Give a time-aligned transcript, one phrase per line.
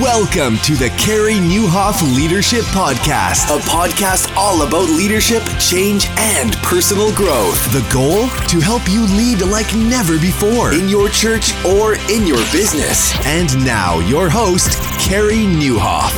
[0.00, 7.14] Welcome to the Carey Nieuwhof Leadership Podcast, a podcast all about leadership, change, and personal
[7.14, 7.62] growth.
[7.72, 8.26] The goal?
[8.48, 13.14] To help you lead like never before in your church or in your business.
[13.24, 16.12] And now, your host, Carey Nieuwhof.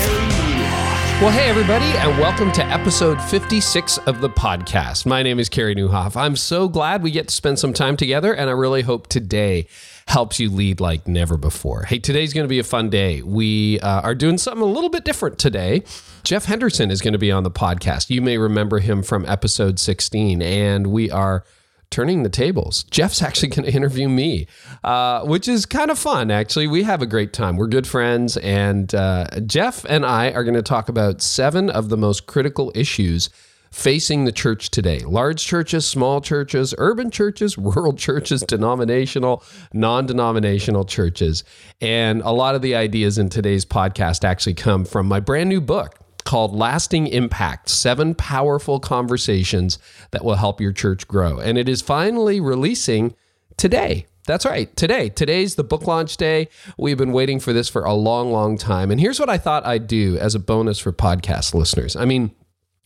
[1.21, 5.05] Well, hey, everybody, and welcome to episode 56 of the podcast.
[5.05, 6.17] My name is Carey Nieuwhof.
[6.17, 9.67] I'm so glad we get to spend some time together, and I really hope today
[10.07, 11.83] helps you lead like never before.
[11.83, 13.23] Hey, today's going to be a fun day.
[13.23, 15.83] We uh, are doing something a little bit different today.
[16.23, 18.09] Jeff Henderson is going to be on the podcast.
[18.09, 21.45] You may remember him from episode 16, and we are
[21.91, 22.85] turning the tables.
[22.85, 24.47] Jeff's actually going to interview me,
[24.85, 26.67] uh, which is kind of fun, actually.
[26.67, 27.57] We have a great time.
[27.57, 28.37] We're good friends.
[28.39, 32.73] And uh, Jeff and I are going to talk about seven of the most critical
[32.75, 33.29] issues
[33.77, 40.85] facing the church today large churches, small churches, urban churches, rural churches, denominational, non denominational
[40.85, 41.45] churches.
[41.81, 45.61] And a lot of the ideas in today's podcast actually come from my brand new
[45.61, 49.79] book called Lasting Impact Seven Powerful Conversations
[50.11, 51.39] That Will Help Your Church Grow.
[51.39, 53.15] And it is finally releasing
[53.59, 54.07] today.
[54.27, 54.75] That's right.
[54.75, 55.11] Today.
[55.11, 56.49] Today's the book launch day.
[56.79, 58.91] We've been waiting for this for a long, long time.
[58.91, 61.95] And here's what I thought I'd do as a bonus for podcast listeners.
[61.95, 62.35] I mean,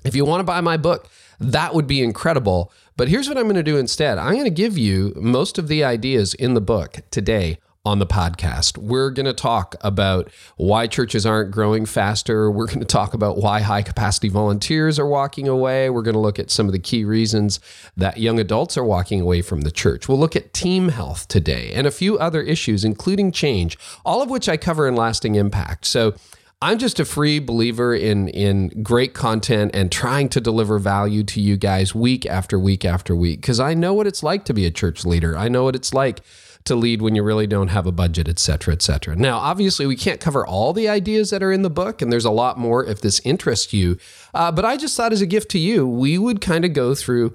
[0.04, 2.72] if you want to buy my book, that would be incredible.
[2.96, 5.68] But here's what I'm going to do instead I'm going to give you most of
[5.68, 8.76] the ideas in the book today on the podcast.
[8.76, 12.50] We're going to talk about why churches aren't growing faster.
[12.50, 15.88] We're going to talk about why high capacity volunteers are walking away.
[15.88, 17.58] We're going to look at some of the key reasons
[17.96, 20.08] that young adults are walking away from the church.
[20.08, 24.28] We'll look at team health today and a few other issues, including change, all of
[24.28, 25.86] which I cover in Lasting Impact.
[25.86, 26.14] So,
[26.62, 31.40] I'm just a free believer in in great content and trying to deliver value to
[31.40, 34.66] you guys week after week after week because I know what it's like to be
[34.66, 35.38] a church leader.
[35.38, 36.20] I know what it's like
[36.64, 39.16] to lead when you really don't have a budget, et cetera, et cetera.
[39.16, 42.26] Now, obviously, we can't cover all the ideas that are in the book, and there's
[42.26, 43.96] a lot more if this interests you.
[44.34, 46.94] Uh, but I just thought, as a gift to you, we would kind of go
[46.94, 47.34] through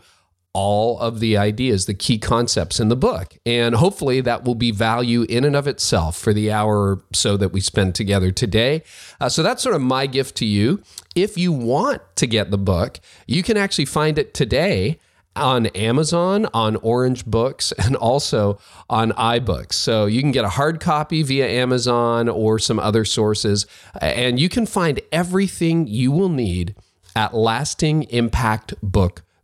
[0.56, 3.38] all of the ideas, the key concepts in the book.
[3.46, 7.36] And hopefully that will be value in and of itself for the hour or so
[7.36, 8.82] that we spend together today.
[9.20, 10.82] Uh, so that's sort of my gift to you.
[11.14, 14.98] If you want to get the book, you can actually find it today
[15.36, 18.58] on Amazon, on Orange Books, and also
[18.90, 19.74] on iBooks.
[19.74, 23.66] So you can get a hard copy via Amazon or some other sources,
[24.00, 26.76] and you can find everything you will need
[27.14, 28.04] at Lasting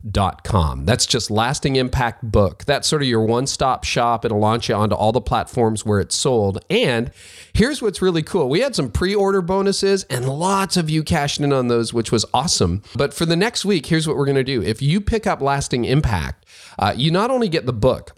[0.04, 0.84] Impact Book com.
[0.84, 2.64] That's just Lasting Impact Book.
[2.64, 4.24] That's sort of your one stop shop.
[4.24, 6.64] It'll launch you onto all the platforms where it's sold.
[6.68, 7.10] And
[7.52, 11.44] here's what's really cool we had some pre order bonuses, and lots of you cashing
[11.44, 12.82] in on those, which was awesome.
[12.94, 14.62] But for the next week, here's what we're going to do.
[14.62, 16.46] If you pick up Lasting Impact,
[16.78, 18.12] uh, you not only get the book,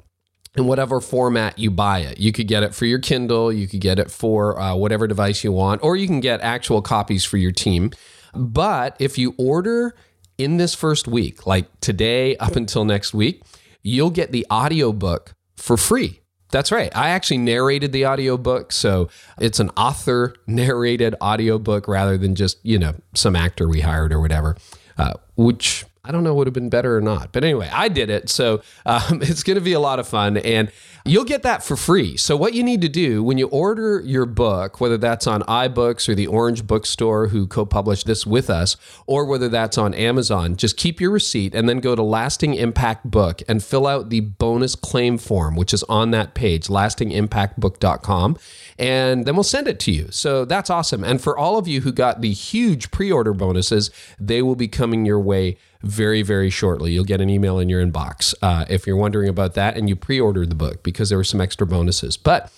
[0.56, 2.20] in whatever format you buy it.
[2.20, 5.42] You could get it for your Kindle, you could get it for uh, whatever device
[5.42, 7.90] you want, or you can get actual copies for your team.
[8.34, 9.96] But if you order
[10.38, 13.42] in this first week, like today up until next week,
[13.82, 16.20] you'll get the audiobook for free.
[16.50, 16.94] That's right.
[16.96, 18.70] I actually narrated the audiobook.
[18.70, 19.08] So
[19.40, 24.20] it's an author narrated audiobook rather than just, you know, some actor we hired or
[24.20, 24.56] whatever,
[24.96, 27.32] uh, which I don't know would have been better or not.
[27.32, 28.28] But anyway, I did it.
[28.28, 30.36] So um, it's going to be a lot of fun.
[30.36, 30.70] And
[31.06, 32.16] you'll get that for free.
[32.16, 36.08] So what you need to do when you order your book, whether that's on iBooks
[36.08, 38.76] or the Orange Bookstore who co-published this with us,
[39.06, 43.10] or whether that's on Amazon, just keep your receipt and then go to Lasting Impact
[43.10, 48.38] Book and fill out the bonus claim form, which is on that page, lastingimpactbook.com.
[48.78, 50.08] And then we'll send it to you.
[50.10, 51.04] So that's awesome.
[51.04, 55.04] And for all of you who got the huge pre-order bonuses, they will be coming
[55.04, 56.92] your way very, very shortly.
[56.92, 59.96] You'll get an email in your inbox uh, if you're wondering about that and you
[59.96, 62.16] pre ordered the book because there were some extra bonuses.
[62.16, 62.52] But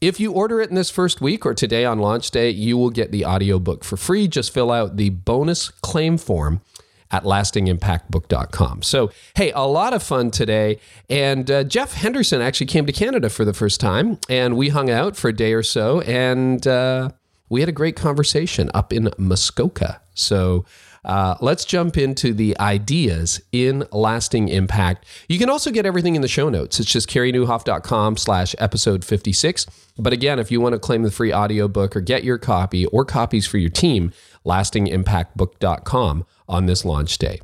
[0.00, 2.90] if you order it in this first week or today on launch day, you will
[2.90, 4.28] get the audiobook for free.
[4.28, 6.62] Just fill out the bonus claim form
[7.10, 8.82] at lastingimpactbook.com.
[8.82, 10.78] So, hey, a lot of fun today.
[11.08, 14.90] And uh, Jeff Henderson actually came to Canada for the first time, and we hung
[14.90, 17.10] out for a day or so, and uh,
[17.48, 20.00] we had a great conversation up in Muskoka.
[20.14, 20.64] So,
[21.04, 25.06] uh, let's jump into the ideas in lasting impact.
[25.28, 26.80] You can also get everything in the show notes.
[26.80, 29.66] It's just careynieuwhof.com slash episode 56.
[29.98, 33.04] But again, if you want to claim the free audiobook or get your copy or
[33.04, 34.12] copies for your team,
[34.46, 37.40] lastingimpactbook.com on this launch day.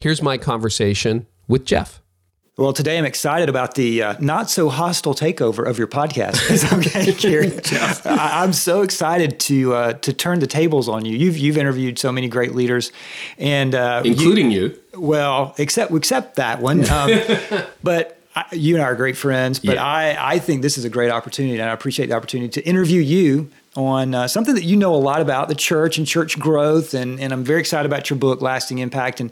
[0.00, 2.00] Here's my conversation with Jeff.
[2.58, 6.72] Well, today I'm excited about the uh, not so hostile takeover of your podcast.
[6.78, 7.60] okay,
[8.06, 11.18] I, am so excited to uh, to turn the tables on you.
[11.18, 12.92] You've you've interviewed so many great leaders,
[13.36, 14.80] and uh, including you, you.
[14.98, 17.10] Well, except except that one, um,
[17.82, 19.84] but I, you and I are great friends, but Yeah.
[19.84, 23.02] I, I think this is a great opportunity, and I appreciate the opportunity to interview
[23.02, 26.94] you on uh, something that you know a lot about the church and church growth,
[26.94, 29.30] and, and I'm very excited about your book, Lasting Impact, and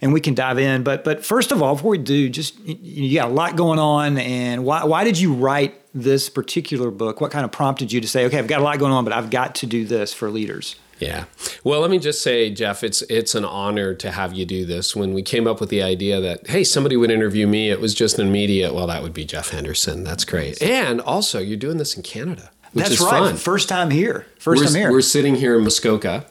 [0.00, 0.82] and we can dive in.
[0.82, 3.78] But but first of all, before we do, just you, you got a lot going
[3.78, 7.20] on, and why why did you write this particular book?
[7.20, 9.12] What kind of prompted you to say, okay, I've got a lot going on, but
[9.12, 10.76] I've got to do this for leaders?
[10.98, 11.24] Yeah.
[11.64, 14.94] Well, let me just say, Jeff, it's it's an honor to have you do this.
[14.94, 17.94] When we came up with the idea that hey, somebody would interview me, it was
[17.94, 18.74] just an immediate.
[18.74, 20.04] Well, that would be Jeff Henderson.
[20.04, 20.60] That's great.
[20.62, 23.10] And also, you're doing this in Canada, That's right.
[23.10, 23.36] fun.
[23.36, 24.26] First time here.
[24.40, 24.90] 1st we're, time here.
[24.90, 26.26] we're sitting here in Muskoka.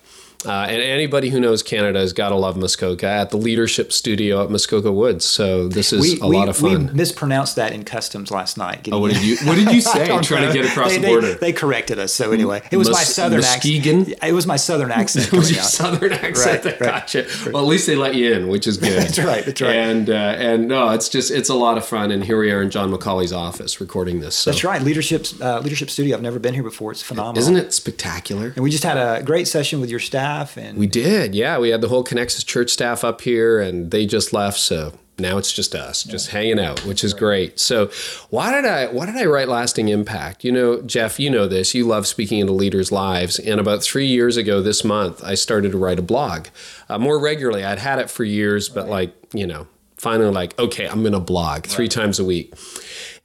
[0.46, 4.44] Uh, and anybody who knows Canada has got to love Muskoka at the Leadership Studio
[4.44, 5.26] at Muskoka Woods.
[5.26, 6.88] So this is a lot of fun.
[6.88, 8.88] We mispronounced that in customs last night.
[8.92, 10.06] oh, what did you What did you say?
[10.22, 10.48] Trying know.
[10.48, 11.34] to get across they, the border.
[11.36, 12.14] They, corrected us.
[12.14, 14.02] So anyway, it was my southern Muskegon?
[14.02, 14.24] accent.
[14.24, 15.28] It was my southern accent.
[15.28, 15.66] It was your out.
[15.66, 16.90] southern accent Right, that right.
[16.90, 17.26] got you.
[17.52, 19.02] Well, at least they let you in, which is good.
[19.04, 19.76] That's right, that's right.
[19.76, 22.12] And uh, and no, it's just it's a lot of fun.
[22.12, 24.36] And here we are in John McCauley's office recording this.
[24.36, 24.82] So That's right.
[24.82, 26.16] Leadership uh, Leadership Studio.
[26.16, 26.92] I've never been here before.
[26.92, 27.40] It's phenomenal.
[27.40, 28.48] isn't it spectacular?
[28.56, 31.58] And we just had a great session with your staff, and We did, yeah.
[31.58, 34.60] We had the whole Connexus church staff up here, and they just left.
[34.60, 37.60] So now it's just us, just hanging out, which is great.
[37.60, 37.92] So
[38.30, 40.44] why did I why did I write lasting impact?
[40.44, 41.76] You know, Jeff, you know this.
[41.76, 45.72] You love speaking into leaders' lives, and about three years ago this month, I started
[45.72, 46.48] to write a blog
[46.90, 47.64] uh, more regularly.
[47.64, 51.20] I'd had it for years, but like you know, finally, like okay, I'm going to
[51.20, 52.54] blog three times a week.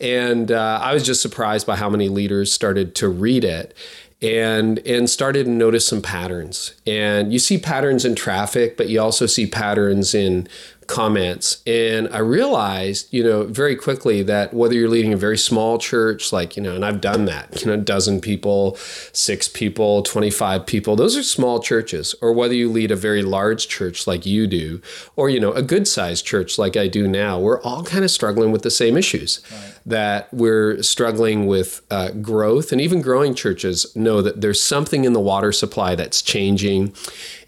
[0.00, 3.74] And uh, I was just surprised by how many leaders started to read it
[4.20, 6.74] and and started to notice some patterns.
[6.86, 10.48] And you see patterns in traffic, but you also see patterns in
[10.88, 11.62] comments.
[11.66, 16.32] And I realized, you know, very quickly that whether you're leading a very small church,
[16.32, 18.74] like, you know, and I've done that, you know, a dozen people,
[19.12, 23.68] six people, 25 people, those are small churches, or whether you lead a very large
[23.68, 24.80] church like you do,
[25.14, 28.10] or, you know, a good sized church like I do now, we're all kind of
[28.10, 29.40] struggling with the same issues.
[29.84, 35.14] That we're struggling with uh, growth, and even growing churches know that there's something in
[35.14, 36.94] the water supply that's changing.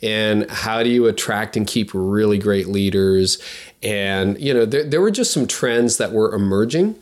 [0.03, 3.39] And how do you attract and keep really great leaders?
[3.83, 6.97] And, you know, there, there were just some trends that were emerging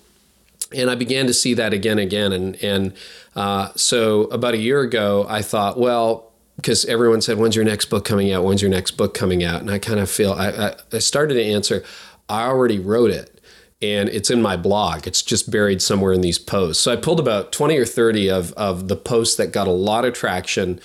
[0.72, 2.92] and I began to see that again, and again, and and
[3.34, 7.86] uh, so about a year ago, I thought, well, because everyone said, "When's your next
[7.86, 8.44] book coming out?
[8.44, 11.34] When's your next book coming out?" And I kind of feel I, I, I started
[11.34, 11.84] to answer,
[12.28, 13.40] I already wrote it,
[13.80, 15.06] and it's in my blog.
[15.06, 16.82] It's just buried somewhere in these posts.
[16.82, 20.04] So I pulled about twenty or thirty of of the posts that got a lot
[20.04, 20.80] of traction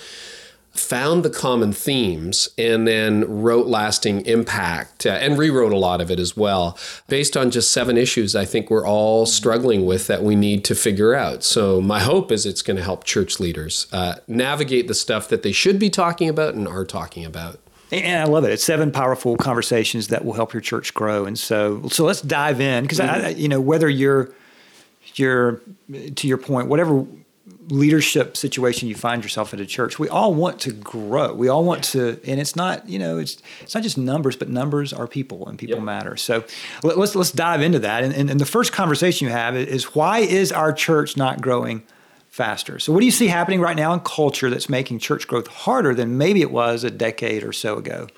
[0.74, 6.10] found the common themes and then wrote lasting impact uh, and rewrote a lot of
[6.10, 6.76] it as well
[7.08, 10.74] based on just seven issues i think we're all struggling with that we need to
[10.74, 14.94] figure out so my hope is it's going to help church leaders uh, navigate the
[14.94, 17.58] stuff that they should be talking about and are talking about
[17.92, 18.50] And I love it.
[18.50, 21.26] It's seven powerful conversations that will help your church grow.
[21.26, 24.30] And so, so let's dive in because I, you know, whether you're,
[25.14, 25.60] you're
[26.16, 27.06] to your point, whatever
[27.68, 31.32] leadership situation you find yourself at a church, we all want to grow.
[31.32, 34.48] We all want to, and it's not, you know, it's it's not just numbers, but
[34.48, 35.84] numbers are people, and people Yep.
[35.84, 36.16] matter.
[36.16, 36.44] So
[36.82, 38.04] let, let's let's dive into that.
[38.04, 41.82] And, and, and the first conversation you have is why is our church not growing?
[42.34, 42.80] faster.
[42.80, 45.94] So, what do you see happening right now in culture that's making church growth harder
[45.94, 48.08] than maybe it was a decade or so ago?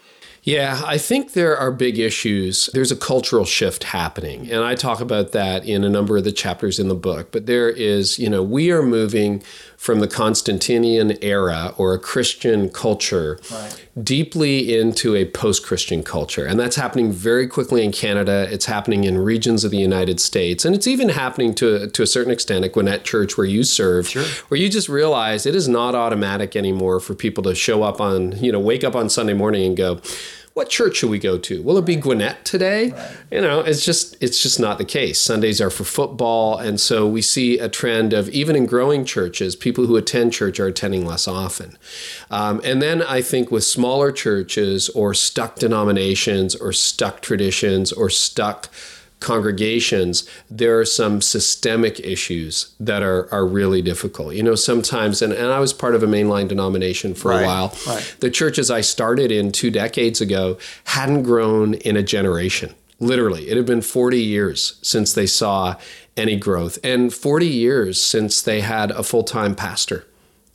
[0.47, 2.71] Yeah, I think there are big issues.
[2.73, 6.31] There's a cultural shift happening, and I talk about that in a number of the
[6.31, 7.33] chapters in the book.
[7.33, 9.43] But there is, you know, we are moving
[9.77, 13.41] from the Constantinian era or a Christian culture
[14.03, 16.45] deeply into a post Christian culture.
[16.45, 18.47] And that's happening very quickly in Canada.
[18.51, 20.65] It's happening in regions of the United States.
[20.65, 24.13] And it's even happening to, to a certain extent at Gwinnett Church, where you serve,
[24.49, 28.33] where you just realize it is not automatic anymore for people to show up on,
[28.43, 30.01] you know, wake up on Sunday morning and go,
[30.57, 31.61] what church should we go to?
[31.61, 32.87] Will it be Gwinnett today?
[33.31, 35.21] You know, it's just it's just not the case.
[35.21, 39.55] Sundays are for football, and so we see a trend of even in growing churches,
[39.55, 41.77] people who attend church are attending less often.
[42.31, 48.09] Um, and then I think with smaller churches or stuck denominations or stuck traditions or
[48.09, 48.71] stuck
[49.27, 54.35] congregations, there are some systemic issues that are, are really difficult.
[54.35, 57.47] You know, sometimes, and, and I was part of a mainline denomination for Right, a
[57.47, 57.77] while.
[57.87, 58.17] right.
[58.21, 62.75] The churches I started in two decades ago hadn't grown in a generation.
[62.99, 65.75] Literally, it had been 40 years since they saw
[66.17, 70.07] any growth, and 40 years since they had a full time pastor.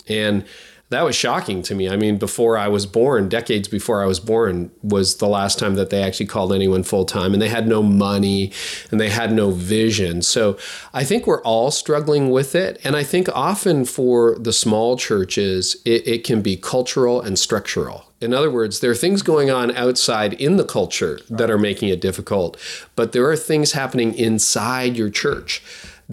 [0.07, 0.43] And
[0.91, 1.89] that was shocking to me.
[1.89, 5.75] I mean, before I was born, decades before I was born, was the last time
[5.75, 8.51] that they actually called anyone full time, and they had no money
[8.91, 10.21] and they had no vision.
[10.21, 10.57] So
[10.93, 12.77] I think we're all struggling with it.
[12.83, 18.03] And I think often for the small churches, it, it can be cultural and structural.
[18.19, 21.87] In other words, there are things going on outside in the culture that are making
[21.87, 22.57] it difficult,
[22.97, 25.63] but there are things happening inside your church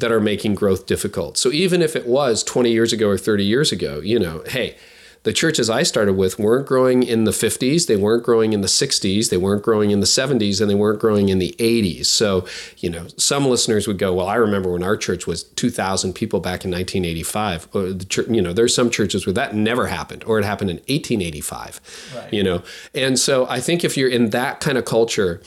[0.00, 1.36] that are making growth difficult.
[1.38, 4.76] So even if it was 20 years ago or 30 years ago, you know, hey,
[5.24, 8.68] the churches I started with weren't growing in the 50s, they weren't growing in the
[8.68, 12.06] 60s, they weren't growing in the 70s, and they weren't growing in the 80s.
[12.06, 12.46] So,
[12.78, 16.38] you know, some listeners would go, "Well, I remember when our church was 2,000 people
[16.38, 20.22] back in 1985." Or the church, you know, there's some churches where that never happened,
[20.24, 21.80] or it happened in 1885.
[22.14, 22.32] Right.
[22.32, 22.62] You know,
[22.94, 25.42] and so I think if you're in that kind of culture,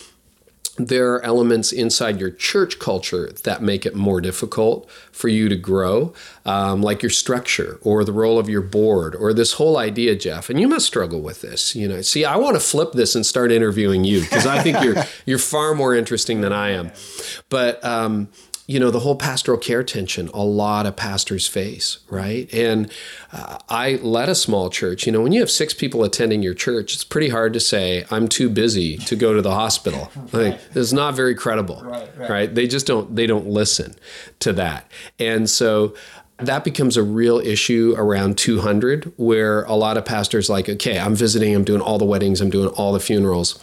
[0.87, 5.55] there are elements inside your church culture that make it more difficult for you to
[5.55, 6.13] grow,
[6.45, 10.49] um, like your structure or the role of your board or this whole idea, Jeff.
[10.49, 11.75] And you must struggle with this.
[11.75, 14.81] You know, see, I want to flip this and start interviewing you because I think
[14.83, 16.91] you're you're far more interesting than I am.
[17.49, 18.29] But um,
[18.71, 22.51] you know, the whole pastoral care tension a lot of pastors face, right?
[22.53, 22.89] And
[23.33, 25.05] uh, I led a small church.
[25.05, 28.05] You know, when you have six people attending your church, it's pretty hard to say,
[28.09, 30.09] I'm too busy to go to the hospital.
[30.31, 32.29] Like, it's not very credible, right, right.
[32.29, 32.55] right?
[32.55, 33.95] They just don't, they don't listen
[34.39, 34.89] to that.
[35.19, 35.93] And so,
[36.37, 41.13] that becomes a real issue around 200 where a lot of pastors like okay i'm
[41.13, 43.59] visiting i'm doing all the weddings i'm doing all the funerals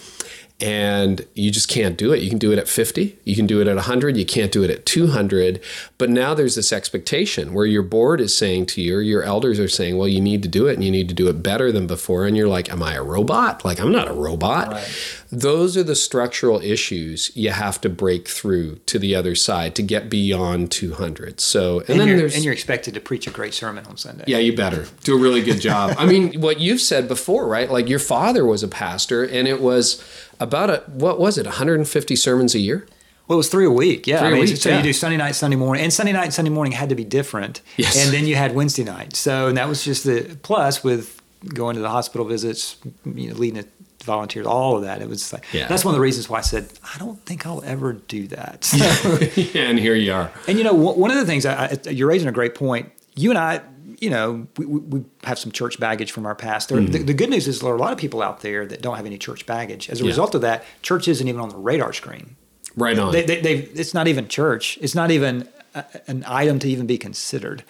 [0.60, 2.20] and you just can't do it.
[2.20, 4.64] You can do it at 50, you can do it at 100, you can't do
[4.64, 5.60] it at 200.
[5.98, 9.60] But now there's this expectation where your board is saying to you, or your elders
[9.60, 11.70] are saying, well, you need to do it and you need to do it better
[11.70, 12.26] than before.
[12.26, 13.64] And you're like, am I a robot?
[13.64, 14.72] Like, I'm not a robot.
[14.72, 15.24] Right.
[15.30, 19.82] Those are the structural issues you have to break through to the other side to
[19.82, 21.40] get beyond 200.
[21.40, 22.35] So, and, and then there's.
[22.35, 24.25] And you're expected to preach a great sermon on Sunday.
[24.26, 25.94] Yeah, you better do a really good job.
[25.99, 27.70] I mean, what you've said before, right?
[27.70, 30.02] Like, your father was a pastor and it was
[30.40, 32.87] about a what was it 150 sermons a year
[33.28, 34.06] well, it was three a week.
[34.06, 34.20] Yeah.
[34.20, 34.78] Three I mean, week, so yeah.
[34.78, 37.04] you do Sunday night, Sunday morning, and Sunday night and Sunday morning had to be
[37.04, 37.61] different.
[37.76, 38.02] Yes.
[38.02, 39.14] And then you had Wednesday night.
[39.16, 41.20] So, and that was just the plus with
[41.52, 43.68] going to the hospital visits, you know, leading the
[44.05, 45.02] volunteers, all of that.
[45.02, 45.67] It was like, yeah.
[45.67, 48.64] that's one of the reasons why I said, I don't think I'll ever do that.
[48.64, 50.31] So, yeah, and here you are.
[50.47, 52.93] And, you know, one of the things, I, I, you're raising a great point.
[53.14, 53.61] You and I,
[53.99, 56.71] you know, we, we have some church baggage from our past.
[56.71, 56.93] mm-hmm.
[56.93, 58.97] the, the, good news is there are a lot of people out there that don't
[58.97, 59.90] have any church baggage.
[59.90, 60.09] As a yeah.
[60.09, 62.37] result of that, church isn't even on the radar screen.
[62.76, 63.12] Right on.
[63.12, 64.78] They, they, it's not even church.
[64.81, 67.64] It's not even a, an item to even be considered,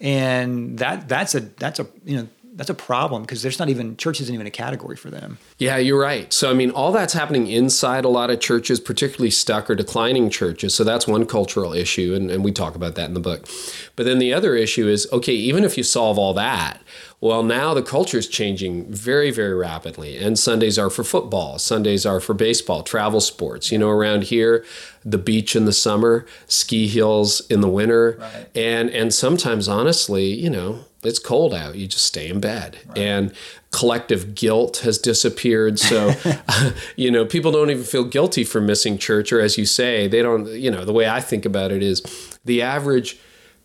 [0.00, 3.96] and that that's a that's a you know that's a problem because there's not even
[3.96, 5.38] church isn't even a category for them.
[5.58, 6.32] Yeah, you're right.
[6.32, 10.28] So I mean, all that's happening inside a lot of churches, particularly stuck or declining
[10.28, 10.74] churches.
[10.74, 13.48] So that's one cultural issue, and, and we talk about that in the book.
[13.96, 16.82] But then the other issue is okay, even if you solve all that,
[17.22, 20.18] well, now the culture is changing very, very rapidly.
[20.18, 23.70] And Sundays are for football, Sundays are for baseball, travel sports.
[23.70, 24.64] You know, around here,
[25.04, 28.48] the beach in the summer, ski hills in the winter, right.
[28.54, 31.76] and and sometimes, honestly, you know, it's cold out.
[31.76, 32.78] You just stay in bed.
[32.88, 32.98] Right.
[32.98, 33.32] And
[33.70, 35.78] collective guilt has disappeared.
[35.78, 36.12] So,
[36.96, 40.22] you know, people don't even feel guilty for missing church, or as you say, they
[40.22, 40.46] don't.
[40.48, 42.02] You know, the way I think about it is,
[42.44, 43.18] the average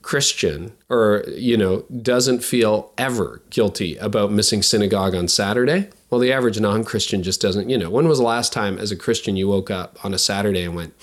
[0.07, 5.89] Christian or, you know, doesn't feel ever guilty about missing synagogue on Saturday.
[6.09, 8.89] Well, the average non Christian just doesn't, you know, when was the last time as
[8.89, 10.93] a Christian you woke up on a Saturday and went,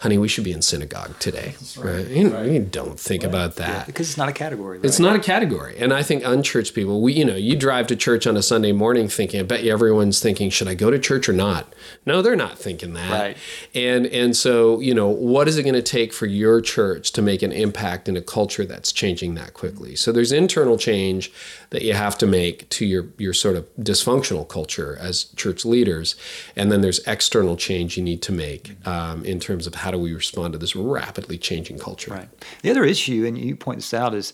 [0.00, 1.54] honey, we should be in synagogue today.
[1.76, 1.84] Right.
[1.84, 2.06] right?
[2.06, 2.50] You, right.
[2.50, 3.28] you, don't think right.
[3.28, 4.80] about that yeah, because it's not a category.
[4.82, 7.96] It's not a category, and I think unchurched people, we, you know, you drive to
[7.96, 10.98] church on a Sunday morning thinking, I bet you everyone's thinking, should I go to
[10.98, 11.72] church or not?
[12.06, 13.10] No, they're not thinking that.
[13.10, 13.36] Right.
[13.74, 17.22] And and so you know, what is it going to take for your church to
[17.22, 19.96] make an impact in a culture that's changing that quickly?
[19.96, 21.30] So there's internal change
[21.70, 26.16] that you have to make to your your sort of dysfunctional culture as church leaders,
[26.56, 29.98] and then there's external change you need to make um, in terms of how do
[29.98, 32.12] we respond to this rapidly changing culture?
[32.12, 32.28] Right.
[32.62, 34.32] The other issue, and you point this out, is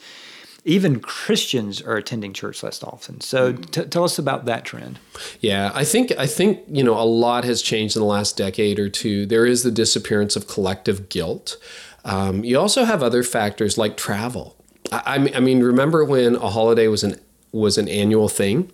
[0.65, 3.21] even Christians are attending church less often.
[3.21, 4.99] So t- tell us about that trend.
[5.41, 8.79] Yeah, I think I think you know a lot has changed in the last decade
[8.79, 9.27] or two.
[9.27, 11.57] There is the disappearance of collective guilt.
[12.05, 14.57] Um, you also have other factors like travel.
[14.93, 17.21] I, I mean, remember when a holiday was an
[17.53, 18.71] was an annual thing.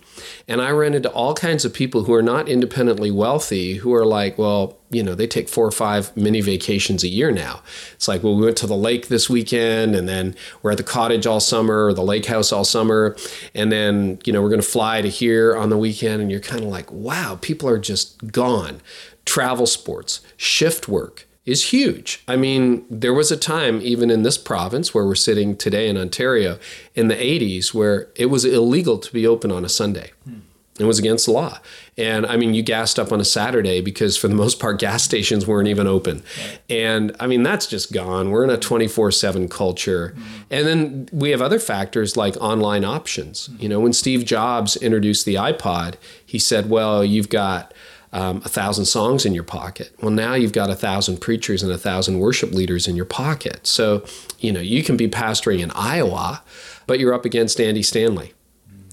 [0.49, 4.05] And I ran into all kinds of people who are not independently wealthy who are
[4.05, 7.63] like, well, you know, they take four or five mini vacations a year now.
[7.95, 10.83] It's like, well, we went to the lake this weekend and then we're at the
[10.83, 13.17] cottage all summer or the lake house all summer.
[13.55, 16.21] And then, you know, we're going to fly to here on the weekend.
[16.21, 18.81] And you're kind of like, wow, people are just gone.
[19.25, 22.23] Travel sports, shift work is huge.
[22.29, 25.97] I mean, there was a time, even in this province where we're sitting today in
[25.97, 26.59] Ontario,
[26.95, 30.13] in the 80s, where it was illegal to be open on a Sunday.
[30.25, 30.41] Hmm.
[30.79, 31.59] It was against the law.
[31.99, 35.03] And I mean, you gassed up on a Saturday because for the most part, gas
[35.03, 36.23] stations weren't even open.
[36.39, 36.59] Right.
[36.71, 38.31] And I mean, that's just gone.
[38.31, 40.15] We're in a 24 7 culture.
[40.17, 40.43] Mm-hmm.
[40.51, 43.49] And then we have other factors like online options.
[43.49, 43.63] Mm-hmm.
[43.63, 47.75] You know, when Steve Jobs introduced the iPod, he said, well, you've got
[48.13, 49.95] um, a thousand songs in your pocket.
[50.01, 53.67] Well, now you've got a thousand preachers and a thousand worship leaders in your pocket.
[53.67, 54.05] So,
[54.39, 56.43] you know, you can be pastoring in Iowa,
[56.87, 58.35] but you're up against Andy Stanley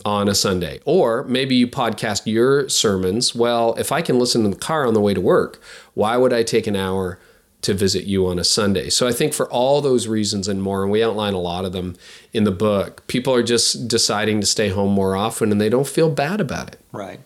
[0.05, 0.79] on a Sunday.
[0.85, 3.35] Or maybe you podcast your sermons.
[3.35, 5.61] Well, if I can listen in the car on the way to work,
[5.93, 7.19] why would I take an hour
[7.61, 8.89] to visit you on a Sunday?
[8.89, 11.73] So I think for all those reasons and more, and we outline a lot of
[11.73, 11.97] them
[12.31, 15.87] in the book, people are just deciding to stay home more often and they don't
[15.87, 16.79] feel bad about it.
[16.93, 17.19] Right.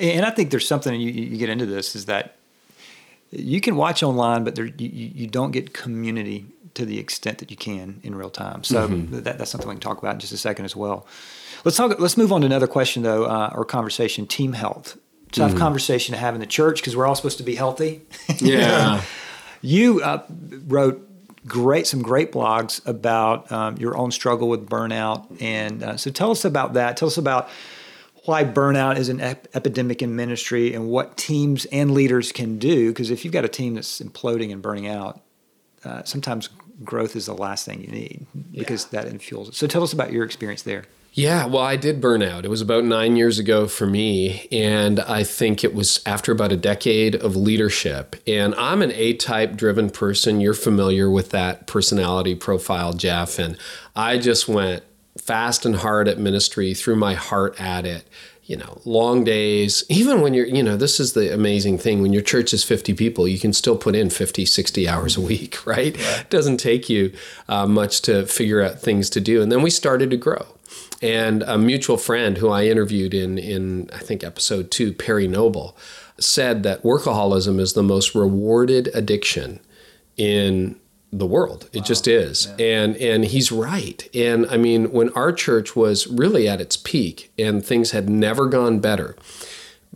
[0.00, 2.36] And I think there's something you, you get into this is that
[3.30, 7.50] you can watch online, but there, you, you don't get community to the extent that
[7.50, 8.64] you can in real time.
[8.64, 9.20] So mm-hmm.
[9.20, 11.06] that, that's something we can talk about in just a second as well.
[11.64, 11.98] Let's talk.
[12.00, 14.26] Let's move on to another question though, uh, or conversation.
[14.26, 14.96] Team health.
[15.32, 15.58] Tough mm.
[15.58, 18.02] conversation to have in the church because we're all supposed to be healthy.
[18.40, 19.02] Yeah.
[19.62, 20.24] you uh,
[20.66, 21.06] wrote
[21.46, 26.30] great some great blogs about um, your own struggle with burnout, and uh, so tell
[26.30, 26.96] us about that.
[26.96, 27.48] Tell us about
[28.24, 32.88] why burnout is an ep- epidemic in ministry and what teams and leaders can do.
[32.88, 35.20] Because if you've got a team that's imploding and burning out,
[35.84, 36.48] uh, sometimes
[36.84, 39.02] growth is the last thing you need because yeah.
[39.02, 39.54] that infuels it.
[39.54, 40.84] So tell us about your experience there.
[41.12, 42.44] Yeah, well, I did burn out.
[42.44, 44.46] It was about nine years ago for me.
[44.52, 48.14] And I think it was after about a decade of leadership.
[48.28, 50.40] And I'm an A type driven person.
[50.40, 53.40] You're familiar with that personality profile, Jeff.
[53.40, 53.58] And
[53.96, 54.84] I just went
[55.18, 58.04] fast and hard at ministry, threw my heart at it.
[58.44, 62.02] You know, long days, even when you're, you know, this is the amazing thing.
[62.02, 65.20] When your church is 50 people, you can still put in 50, 60 hours a
[65.20, 65.96] week, right?
[65.96, 66.20] right.
[66.20, 67.12] It doesn't take you
[67.48, 69.42] uh, much to figure out things to do.
[69.42, 70.46] And then we started to grow
[71.02, 75.76] and a mutual friend who I interviewed in, in I think, episode two, Perry Noble,
[76.18, 79.60] said that workaholism is the most rewarded addiction
[80.16, 80.78] in
[81.12, 81.68] the world.
[81.72, 81.84] It wow.
[81.84, 82.48] just is.
[82.58, 82.66] Yeah.
[82.66, 84.08] And and he's right.
[84.14, 88.46] And I mean, when our church was really at its peak and things had never
[88.46, 89.16] gone better,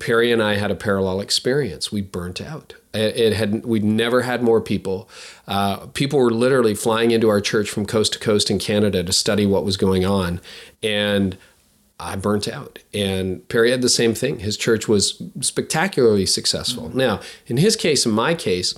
[0.00, 1.92] Perry and I had a parallel experience.
[1.92, 2.74] We burnt out.
[2.92, 5.08] It, had we'd never had more people.
[5.48, 9.12] Uh, people were literally flying into our church from coast to coast in Canada to
[9.12, 10.40] study what was going on,
[10.80, 11.36] and
[11.98, 12.78] I burnt out.
[12.92, 14.40] And Perry had the same thing.
[14.40, 16.88] His church was spectacularly successful.
[16.88, 16.98] Mm-hmm.
[16.98, 18.74] Now, in his case, in my case,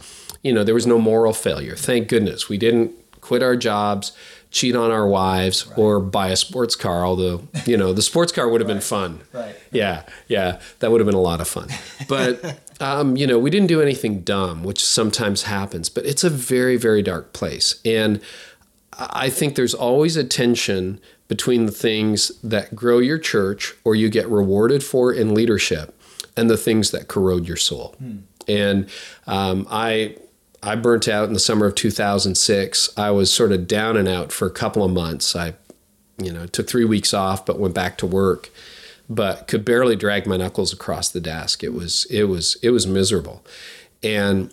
[0.46, 1.76] you know, there was no moral failure.
[1.76, 4.12] Thank goodness we didn't quit our jobs
[4.52, 5.78] cheat on our wives right.
[5.78, 8.74] or buy a sports car although you know the sports car would have right.
[8.74, 11.68] been fun right yeah yeah that would have been a lot of fun
[12.08, 16.30] but um, you know we didn't do anything dumb which sometimes happens but it's a
[16.30, 18.20] very very dark place and
[18.98, 24.08] i think there's always a tension between the things that grow your church or you
[24.08, 25.98] get rewarded for in leadership
[26.36, 28.18] and the things that corrode your soul hmm.
[28.46, 28.88] and
[29.26, 30.16] um, i
[30.66, 32.90] I burnt out in the summer of 2006.
[32.96, 35.36] I was sort of down and out for a couple of months.
[35.36, 35.54] I,
[36.18, 38.50] you know, took three weeks off, but went back to work,
[39.08, 41.62] but could barely drag my knuckles across the desk.
[41.62, 43.44] It was, it was, it was miserable.
[44.02, 44.52] And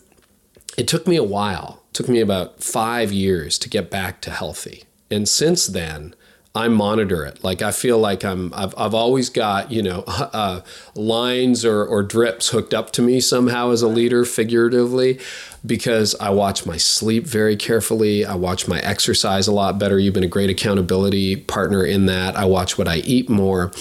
[0.78, 4.30] it took me a while, it took me about five years to get back to
[4.30, 4.84] healthy.
[5.10, 6.13] And since then,
[6.56, 7.43] I monitor it.
[7.43, 10.62] Like I feel like I'm I've, I've always got you know uh,
[10.95, 15.19] lines or, or drips hooked up to me somehow as a leader figuratively
[15.65, 18.26] because I watch my sleep very carefully.
[18.26, 19.97] I watch my exercise a lot better.
[19.97, 22.36] You've been a great accountability partner in that.
[22.36, 23.71] I watch what I eat more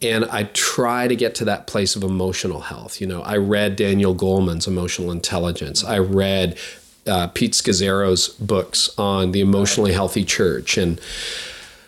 [0.00, 3.00] and I try to get to that place of emotional health.
[3.00, 5.82] You know, I read Daniel Goleman's Emotional Intelligence.
[5.82, 6.56] I read
[7.06, 11.00] uh, Pete Scazzero's books on the emotionally healthy church and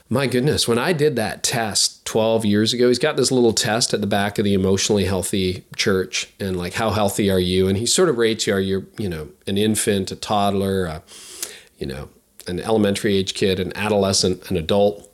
[0.08, 3.92] my goodness, when I did that test 12 years ago, he's got this little test
[3.92, 7.66] at the back of the emotionally healthy church and like, how healthy are you?
[7.66, 11.02] And he sort of rates you, are you, you know, an infant, a toddler, a,
[11.78, 12.08] you know,
[12.46, 15.10] an elementary age kid, an adolescent, an adult?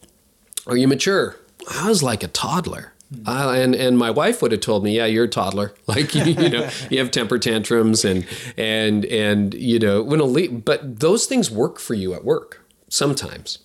[0.66, 1.36] Are you mature?
[1.70, 2.92] I was like a toddler.
[3.26, 5.74] Uh, and and my wife would have told me, yeah, you're a toddler.
[5.86, 8.26] Like you, you know, you have temper tantrums and
[8.56, 13.58] and and you know when a but those things work for you at work sometimes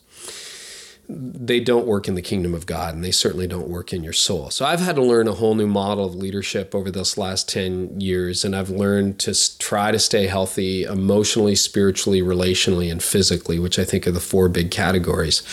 [1.09, 4.13] they don't work in the kingdom of God and they certainly don't work in your
[4.13, 4.49] soul.
[4.49, 8.01] So I've had to learn a whole new model of leadership over this last 10
[8.01, 13.79] years and I've learned to try to stay healthy emotionally, spiritually, relationally and physically, which
[13.79, 15.43] I think are the four big categories.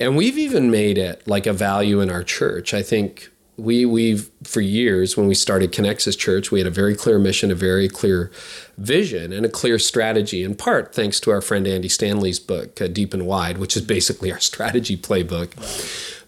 [0.00, 2.72] And we've even made it like a value in our church.
[2.72, 6.94] I think we we've for years when we started Connexus Church, we had a very
[6.94, 8.30] clear mission, a very clear
[8.78, 10.42] vision, and a clear strategy.
[10.42, 13.82] In part, thanks to our friend Andy Stanley's book, uh, Deep and Wide, which is
[13.82, 15.50] basically our strategy playbook.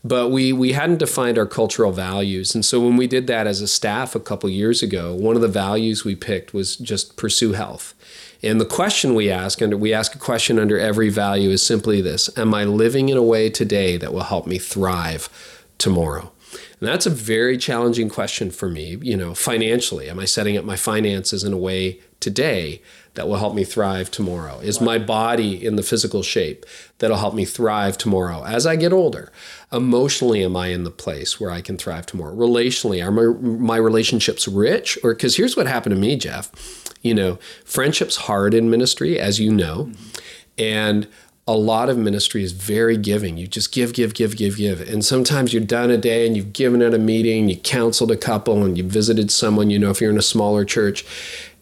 [0.06, 3.62] But we we hadn't defined our cultural values, and so when we did that as
[3.62, 7.52] a staff a couple years ago, one of the values we picked was just pursue
[7.52, 7.94] health.
[8.42, 12.02] And the question we ask, and we ask a question under every value, is simply
[12.02, 15.30] this Am I living in a way today that will help me thrive
[15.78, 16.30] tomorrow?
[16.80, 20.08] And that's a very challenging question for me, you know, financially.
[20.08, 22.82] Am I setting up my finances in a way today
[23.14, 24.58] that will help me thrive tomorrow?
[24.58, 26.66] Is my body in the physical shape
[26.98, 29.32] that'll help me thrive tomorrow as I get older?
[29.72, 32.34] Emotionally, am I in the place where I can thrive tomorrow?
[32.34, 34.98] Relationally, are my, my relationships rich?
[35.02, 36.50] Or because here's what happened to me, Jeff.
[37.02, 39.92] You know, friendship's hard in ministry, as you know.
[40.56, 41.08] And
[41.46, 43.36] a lot of ministry is very giving.
[43.36, 44.80] You just give, give, give, give, give.
[44.80, 48.16] And sometimes you're done a day and you've given at a meeting, you counseled a
[48.16, 51.04] couple and you visited someone, you know, if you're in a smaller church,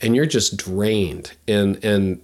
[0.01, 2.21] and you're just drained and and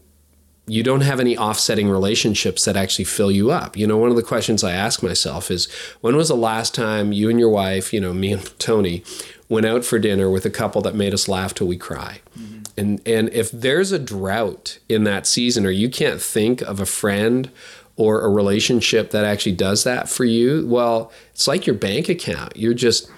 [0.67, 3.77] you don't have any offsetting relationships that actually fill you up.
[3.77, 5.67] You know, one of the questions I ask myself is
[6.03, 9.03] when was the last time you and your wife, you know, me and Toni,
[9.49, 12.21] went out for dinner with a couple that made us laugh till we cry?
[12.39, 12.58] Mm-hmm.
[12.79, 16.87] And and if there's a drought in that season or you can't think of a
[16.87, 17.51] friend
[17.97, 22.57] or a relationship that actually does that for you, well, it's like your bank account.
[22.57, 23.11] You're just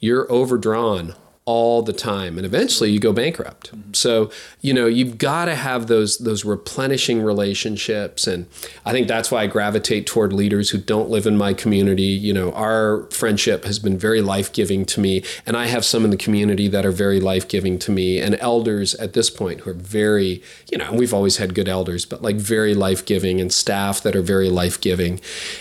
[0.00, 1.14] you're overdrawn
[1.46, 3.70] all the time and eventually you go bankrupt.
[3.70, 3.92] Mm-hmm.
[3.94, 8.46] So, you know, you've got to have those those replenishing relationships and
[8.84, 12.02] I think that's why I gravitate toward leaders who don't live in my community.
[12.02, 16.10] You know, our friendship has been very life-giving to me and I have some in
[16.10, 19.74] the community that are very life-giving to me and elders at this point who are
[19.74, 24.16] very, you know, we've always had good elders, but like very life-giving and staff that
[24.16, 25.20] are very life-giving.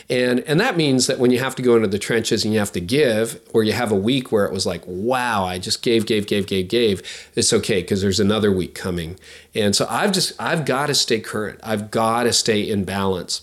[0.10, 2.60] And and that means that when you have to go into the trenches and you
[2.60, 5.75] have to give or you have a week where it was like, wow, I just
[5.76, 9.20] just gave, gave, gave, gave, gave, it's okay because there's another week coming.
[9.54, 11.60] And so I've just I've got to stay current.
[11.64, 13.42] I've got to stay in balance.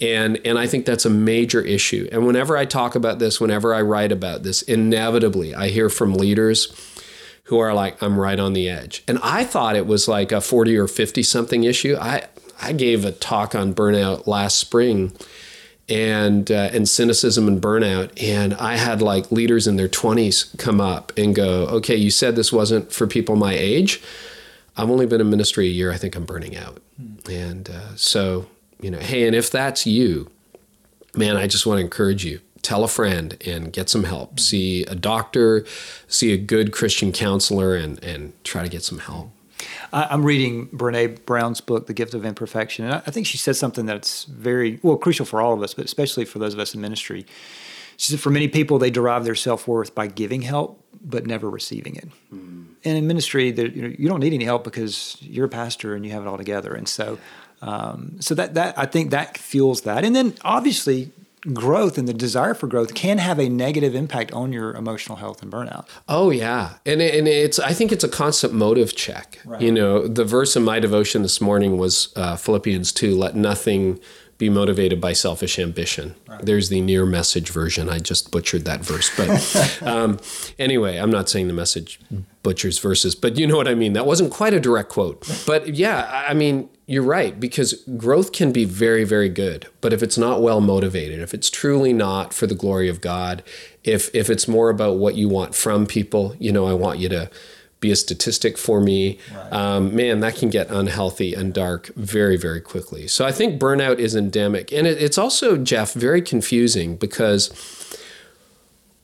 [0.00, 2.08] And and I think that's a major issue.
[2.12, 6.14] And whenever I talk about this, whenever I write about this, inevitably I hear from
[6.14, 6.72] leaders
[7.44, 9.04] who are like, I'm right on the edge.
[9.06, 11.96] And I thought it was like a 40 or 50 something issue.
[12.00, 12.24] I
[12.60, 15.12] I gave a talk on burnout last spring
[15.88, 18.10] and uh, and cynicism and burnout.
[18.22, 22.36] And i had like leaders in their 20s come up and go okay you said
[22.36, 24.02] this wasn't for people my age.
[24.76, 25.92] I've only been in ministry a year.
[25.92, 26.80] I think i'm burning out.
[27.00, 27.28] Mm.
[27.28, 28.46] and uh, so
[28.80, 30.30] you know hey and if that's you
[31.14, 34.40] man i just want to encourage you tell a friend and get some help.
[34.40, 35.66] See a doctor
[36.08, 39.33] see a good christian counselor and and try to get some help
[39.94, 43.86] I'm reading Brene Brown's book, The Gift of Imperfection, and I think she says something
[43.86, 46.80] that's very well crucial for all of us, but especially for those of us in
[46.80, 47.26] ministry.
[47.96, 51.48] She said, for many people, they derive their self worth by giving help, but never
[51.48, 52.08] receiving it.
[52.32, 52.66] Mm.
[52.84, 56.04] And in ministry, you, know, you don't need any help because you're a pastor and
[56.04, 56.74] you have it all together.
[56.74, 57.18] And so,
[57.62, 60.04] um, so that that I think that fuels that.
[60.04, 61.12] And then obviously,
[61.52, 65.42] growth and the desire for growth can have a negative impact on your emotional health
[65.42, 65.86] and burnout.
[66.08, 69.40] Oh yeah, and and it's I think it's a constant motive check.
[69.44, 69.60] Right.
[69.60, 74.00] You know, the verse in my devotion this morning was uh, Philippians two: "Let nothing."
[74.36, 76.16] Be motivated by selfish ambition.
[76.28, 76.44] Right.
[76.44, 77.88] There's the near message version.
[77.88, 80.18] I just butchered that verse, but um,
[80.58, 82.00] anyway, I'm not saying the message
[82.42, 83.92] butchers verses, but you know what I mean.
[83.92, 88.52] That wasn't quite a direct quote, but yeah, I mean, you're right because growth can
[88.52, 92.46] be very very good but if it's not well motivated if it's truly not for
[92.46, 93.42] the glory of god
[93.82, 97.08] if if it's more about what you want from people you know i want you
[97.08, 97.30] to
[97.80, 99.52] be a statistic for me right.
[99.52, 103.98] um, man that can get unhealthy and dark very very quickly so i think burnout
[103.98, 107.50] is endemic and it, it's also jeff very confusing because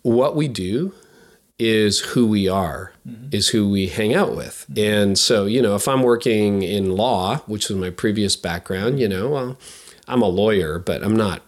[0.03, 0.95] what we do
[1.61, 3.29] is who we are, mm-hmm.
[3.31, 4.67] is who we hang out with.
[4.71, 4.93] Mm-hmm.
[4.93, 9.09] And so, you know, if I'm working in law, which was my previous background, you
[9.09, 9.59] know, well,
[10.09, 11.43] I'm a lawyer, but I'm not,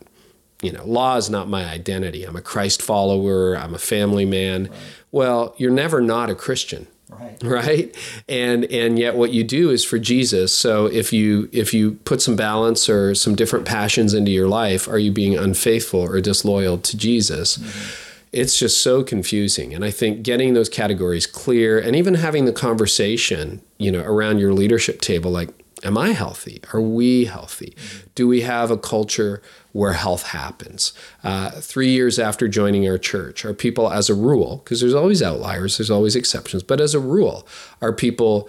[0.61, 2.25] you know, law is not my identity.
[2.25, 4.65] I'm a Christ follower, I'm a family man.
[4.65, 4.79] Right.
[5.11, 6.87] Well, you're never not a Christian.
[7.09, 7.43] Right.
[7.43, 7.97] right
[8.27, 12.23] and and yet what you do is for jesus so if you if you put
[12.23, 16.79] some balance or some different passions into your life are you being unfaithful or disloyal
[16.79, 18.02] to jesus mm-hmm
[18.33, 19.75] it's just so confusing.
[19.75, 24.39] And I think getting those categories clear and even having the conversation, you know, around
[24.39, 25.51] your leadership table, like,
[25.85, 26.63] am I healthy?
[26.73, 27.77] Are we healthy?
[28.15, 29.43] Do we have a culture
[29.73, 30.93] where health happens?
[31.23, 35.23] Uh, three years after joining our church, are people, as a rule, because there's always
[35.23, 37.47] outliers, there's always exceptions, but as a rule,
[37.81, 38.49] are people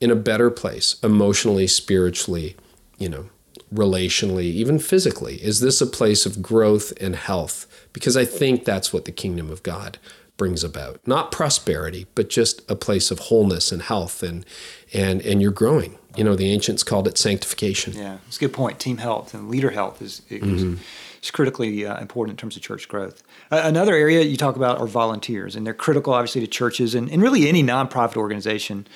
[0.00, 2.56] in a better place emotionally, spiritually,
[2.98, 3.28] you know,
[3.74, 5.36] relationally, even physically?
[5.42, 7.66] Is this a place of growth and health?
[7.92, 9.98] Because I think that's what the kingdom of God
[10.38, 11.06] brings about.
[11.06, 14.46] Not prosperity, but just a place of wholeness and health and
[14.94, 15.98] and and you're growing.
[16.16, 17.92] You know, the ancients called it sanctification.
[17.92, 18.80] Yeah, it's a good point.
[18.80, 20.82] Team health and leader health is, is, mm-hmm.
[21.22, 23.22] is critically uh, important in terms of church growth.
[23.52, 27.08] Uh, another area you talk about are volunteers, and they're critical, obviously, to churches and,
[27.10, 28.86] and really any nonprofit organization.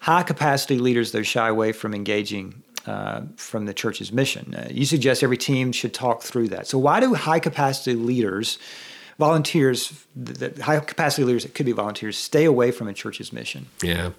[0.00, 4.54] High capacity leaders, they shy away from engaging uh, from the church's mission.
[4.54, 6.66] Uh, you suggest every team should talk through that.
[6.66, 8.58] So, why do high capacity leaders,
[9.18, 13.66] volunteers, the high capacity leaders that could be volunteers, stay away from a church's mission?
[13.82, 14.10] Yeah.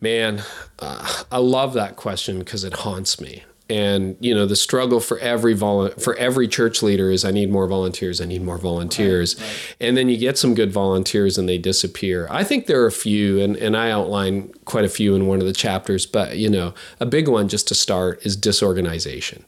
[0.00, 0.42] Man,
[0.80, 5.18] uh, I love that question because it haunts me and you know the struggle for
[5.18, 9.36] every vol- for every church leader is I need more volunteers I need more volunteers.
[9.36, 9.76] Right, right.
[9.80, 12.26] and then you get some good volunteers and they disappear.
[12.30, 15.40] I think there are a few and and I outline quite a few in one
[15.40, 19.44] of the chapters but you know a big one just to start is disorganization.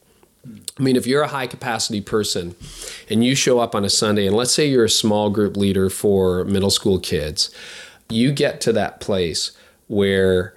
[0.79, 2.55] I mean, if you're a high capacity person
[3.09, 5.89] and you show up on a Sunday, and let's say you're a small group leader
[5.89, 7.51] for middle school kids,
[8.11, 9.53] you get to that place
[9.89, 10.56] where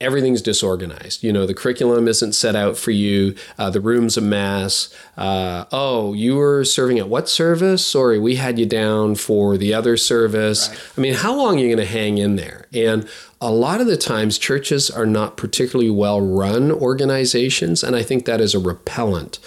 [0.00, 1.24] everything's disorganized.
[1.24, 3.34] You know, the curriculum isn't set out for you.
[3.58, 4.94] Uh, the room's a mess.
[5.16, 7.84] Uh, oh, you were serving at what service?
[7.84, 10.68] Sorry, we had you down for the other service.
[10.68, 10.78] Right.
[10.96, 12.66] I mean, how long are you going to hang in there?
[12.72, 13.08] And
[13.40, 18.24] a lot of the times, churches are not particularly well run organizations, and I think
[18.24, 19.38] that is a repellent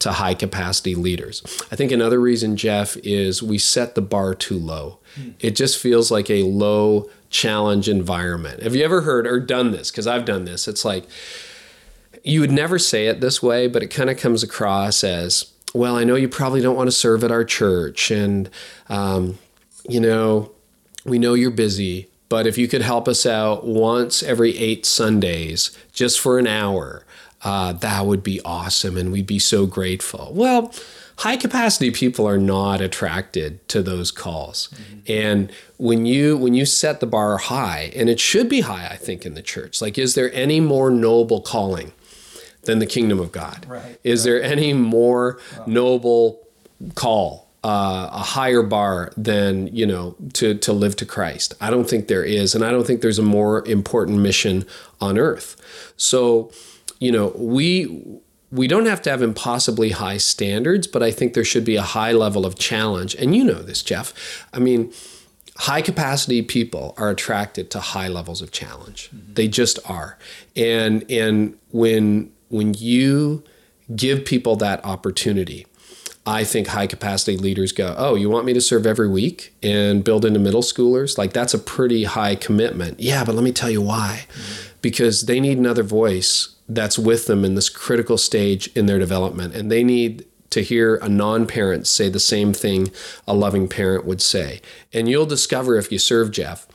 [0.00, 1.42] to high capacity leaders.
[1.70, 4.98] I think another reason, Jeff, is we set the bar too low.
[5.18, 5.34] Mm.
[5.40, 8.62] It just feels like a low challenge environment.
[8.62, 9.90] Have you ever heard or done this?
[9.90, 10.68] Because I've done this.
[10.68, 11.06] It's like
[12.22, 15.96] you would never say it this way, but it kind of comes across as, well,
[15.96, 18.50] I know you probably don't want to serve at our church, and
[18.88, 19.38] um,
[19.88, 20.50] you know,
[21.04, 25.76] we know you're busy, but if you could help us out once every eight Sundays,
[25.92, 27.06] just for an hour,
[27.42, 30.32] uh, that would be awesome, and we'd be so grateful.
[30.34, 30.72] Well
[31.20, 35.00] high capacity people are not attracted to those calls mm-hmm.
[35.06, 38.96] and when you when you set the bar high and it should be high i
[38.96, 41.92] think in the church like is there any more noble calling
[42.62, 44.32] than the kingdom of god right, is right.
[44.32, 46.40] there any more noble
[46.94, 51.52] call uh, a higher bar than you know to to live to Christ.
[51.60, 54.64] I don't think there is, and I don't think there's a more important mission
[54.98, 55.60] on earth.
[55.98, 56.50] So,
[57.00, 58.20] you know, we
[58.52, 61.82] we don't have to have impossibly high standards, but I think there should be a
[61.82, 63.14] high level of challenge.
[63.14, 64.46] And you know this, Jeff.
[64.52, 64.92] I mean,
[65.56, 69.10] high capacity people are attracted to high levels of challenge.
[69.14, 69.34] Mm-hmm.
[69.34, 70.18] They just are.
[70.56, 73.44] And and when when you
[73.94, 75.66] give people that opportunity,
[76.26, 80.02] I think high capacity leaders go, "Oh, you want me to serve every week and
[80.02, 81.16] build into middle schoolers?
[81.16, 84.26] Like that's a pretty high commitment." Yeah, but let me tell you why.
[84.32, 84.66] Mm-hmm.
[84.82, 89.54] Because they need another voice that's with them in this critical stage in their development.
[89.54, 92.90] And they need to hear a non parent say the same thing
[93.26, 94.60] a loving parent would say.
[94.92, 96.66] And you'll discover if you serve Jeff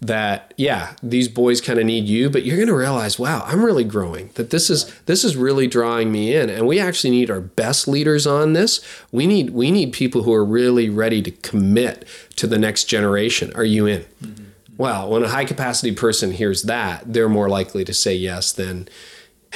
[0.00, 3.64] that yeah these boys kind of need you but you're going to realize wow i'm
[3.64, 7.28] really growing that this is this is really drawing me in and we actually need
[7.28, 8.80] our best leaders on this
[9.10, 12.06] we need we need people who are really ready to commit
[12.36, 14.44] to the next generation are you in mm-hmm.
[14.76, 18.88] well when a high capacity person hears that they're more likely to say yes than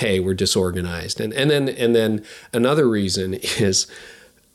[0.03, 1.21] hey, we're disorganized.
[1.21, 3.87] And and then and then another reason is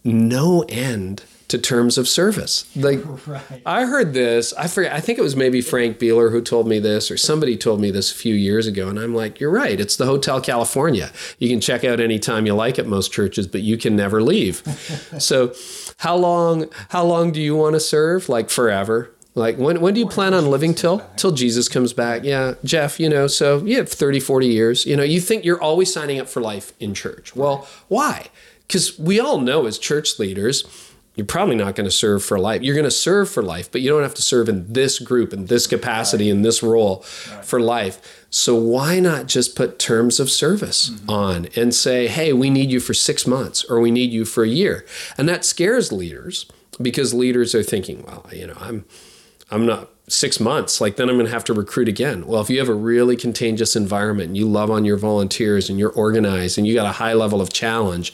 [0.03, 2.65] no end to terms of service.
[2.75, 3.61] Like right.
[3.65, 6.79] I heard this, I forget I think it was maybe Frank Bealer who told me
[6.79, 9.79] this or somebody told me this a few years ago and I'm like, you're right.
[9.79, 11.11] It's the Hotel California.
[11.39, 14.57] You can check out anytime you like at most churches, but you can never leave.
[15.19, 15.53] so
[15.99, 18.27] how long how long do you want to serve?
[18.27, 19.13] Like forever?
[19.37, 22.23] Like when when do you plan on living till till Jesus comes back?
[22.23, 24.85] Yeah, Jeff, you know, so you have 30, 40 years.
[24.85, 27.35] You know, you think you're always signing up for life in church.
[27.35, 28.27] Well, why?
[28.67, 30.63] Cuz we all know as church leaders,
[31.15, 32.63] you're probably not going to serve for life.
[32.63, 35.33] You're going to serve for life, but you don't have to serve in this group,
[35.33, 36.97] in this capacity, in this role
[37.43, 38.25] for life.
[38.29, 41.09] So why not just put terms of service mm-hmm.
[41.09, 44.43] on and say, hey, we need you for six months or we need you for
[44.43, 44.85] a year?
[45.17, 46.45] And that scares leaders
[46.79, 48.85] because leaders are thinking, well, you know, I'm
[49.49, 52.25] I'm not six months, like then I'm going to have to recruit again.
[52.25, 55.77] Well, if you have a really contagious environment and you love on your volunteers and
[55.77, 58.13] you're organized and you got a high level of challenge,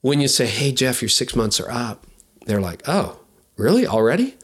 [0.00, 2.06] when you say, Hey, Jeff, your six months are up,
[2.46, 3.20] they're like, Oh,
[3.56, 3.86] really?
[3.86, 4.36] Already?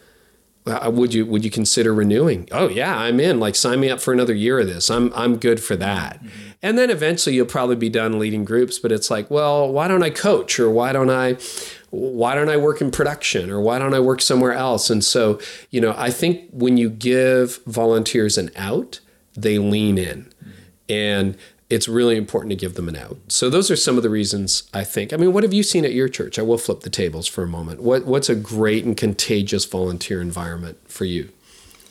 [0.66, 2.46] Would you would you consider renewing?
[2.52, 3.40] Oh yeah, I'm in.
[3.40, 4.90] Like sign me up for another year of this.
[4.90, 6.22] I'm I'm good for that.
[6.22, 6.50] Mm-hmm.
[6.62, 10.02] And then eventually you'll probably be done leading groups, but it's like, well, why don't
[10.02, 11.38] I coach or why don't I
[11.90, 14.90] why don't I work in production or why don't I work somewhere else?
[14.90, 19.00] And so, you know, I think when you give volunteers an out,
[19.34, 20.32] they lean in.
[20.88, 21.36] And
[21.68, 23.18] it's really important to give them an out.
[23.28, 25.12] So those are some of the reasons I think.
[25.12, 26.38] I mean, what have you seen at your church?
[26.38, 27.80] I will flip the tables for a moment.
[27.80, 31.30] What what's a great and contagious volunteer environment for you?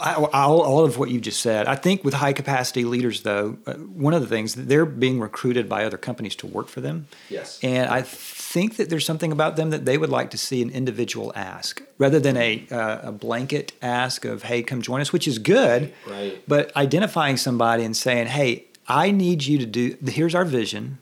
[0.01, 1.67] I, all, all of what you just said.
[1.67, 5.67] I think with high capacity leaders, though, uh, one of the things they're being recruited
[5.67, 7.07] by other companies to work for them.
[7.29, 7.59] Yes.
[7.61, 8.03] And I
[8.49, 11.83] think that there's something about them that they would like to see an individual ask
[11.99, 15.93] rather than a uh, a blanket ask of "Hey, come join us," which is good.
[16.07, 16.41] Right.
[16.47, 19.95] But identifying somebody and saying, "Hey, I need you to do.
[20.03, 20.97] Here's our vision.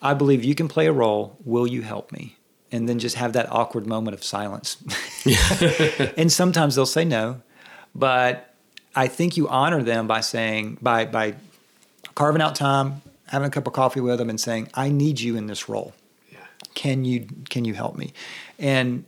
[0.00, 1.36] I believe you can play a role.
[1.44, 2.36] Will you help me?"
[2.70, 4.76] And then just have that awkward moment of silence.
[6.16, 7.42] and sometimes they'll say no,
[7.96, 8.54] but
[8.94, 11.34] I think you honor them by saying by by
[12.14, 15.36] carving out time, having a cup of coffee with them, and saying, "I need you
[15.36, 15.92] in this role.
[16.74, 18.12] Can you can you help me?"
[18.58, 19.04] And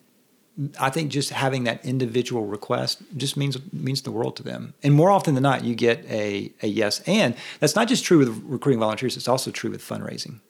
[0.81, 4.75] I think just having that individual request just means means the world to them.
[4.83, 7.01] And more often than not, you get a, a yes.
[7.07, 10.40] And that's not just true with recruiting volunteers; it's also true with fundraising.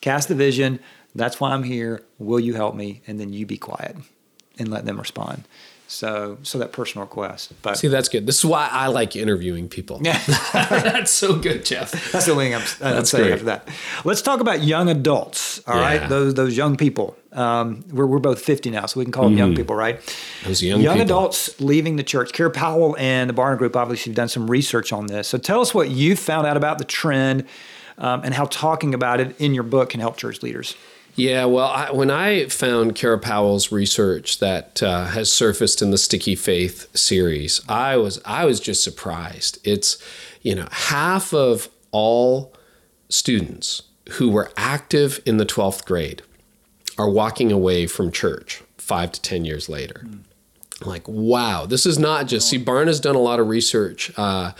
[0.00, 0.80] Cast the vision.
[1.14, 2.02] That's why I'm here.
[2.18, 3.02] Will you help me?
[3.06, 3.96] And then you be quiet
[4.58, 5.44] and let them respond.
[5.90, 7.50] So, so that personal request.
[7.62, 8.26] But See, that's good.
[8.26, 10.00] This is why I like interviewing people.
[10.02, 10.20] yeah,
[10.52, 12.12] that's so good, Jeff.
[12.12, 13.32] that's the only thing I'm, I'm That's saying great.
[13.32, 13.68] after that.
[14.04, 15.62] Let's talk about young adults.
[15.66, 16.08] All right, Yeah.
[16.08, 17.16] those those young people.
[17.32, 19.98] Um, we're we're both 50 now, so we can call them young people, right?
[20.44, 21.00] Those young people.
[21.00, 22.32] adults leaving the church.
[22.34, 25.26] Kara Powell and the Barna Group obviously have done some research on this.
[25.28, 27.46] So tell us what you found out about the trend
[27.96, 30.74] um, and how talking about it in your book can help church leaders.
[31.18, 35.98] Yeah, well, I, when I found Kara Powell's research that uh, has surfaced in the
[35.98, 39.58] Sticky Faith series, I was I was just surprised.
[39.64, 40.00] It's
[40.42, 42.54] you know half of all
[43.08, 46.22] students who were active in the twelfth grade
[46.96, 50.06] are walking away from church five to ten years later.
[50.82, 52.48] Like, wow, this is not just.
[52.48, 54.52] See, Barna's done a lot of research uh,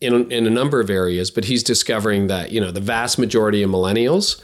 [0.00, 3.62] in in a number of areas, but he's discovering that you know the vast majority
[3.62, 4.40] of millennials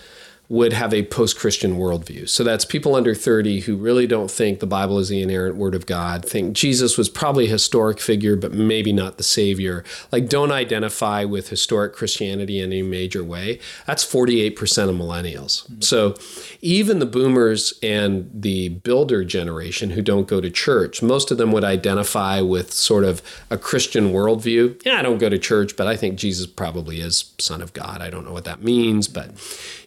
[0.48, 2.28] would have a post-Christian worldview.
[2.28, 5.74] So that's people under 30 who really don't think the Bible is the inerrant word
[5.74, 9.85] of God, think Jesus was probably a historic figure, but maybe not the savior.
[10.12, 13.59] Like don't identify with historic Christianity in any major way.
[13.87, 15.66] That's 48% of millennials.
[15.66, 15.80] Mm-hmm.
[15.80, 16.14] So
[16.61, 21.52] even the boomers and the builder generation who don't go to church, most of them
[21.52, 24.80] would identify with sort of a Christian worldview.
[24.85, 28.02] Yeah, I don't go to church, but I think Jesus probably is son of God.
[28.02, 29.30] I don't know what that means, but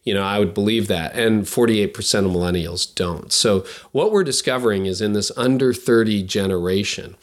[0.07, 1.15] you know, I would believe that.
[1.15, 3.33] And 48% of millennials don't.
[3.33, 7.17] So, what we're discovering is in this under 30 generation,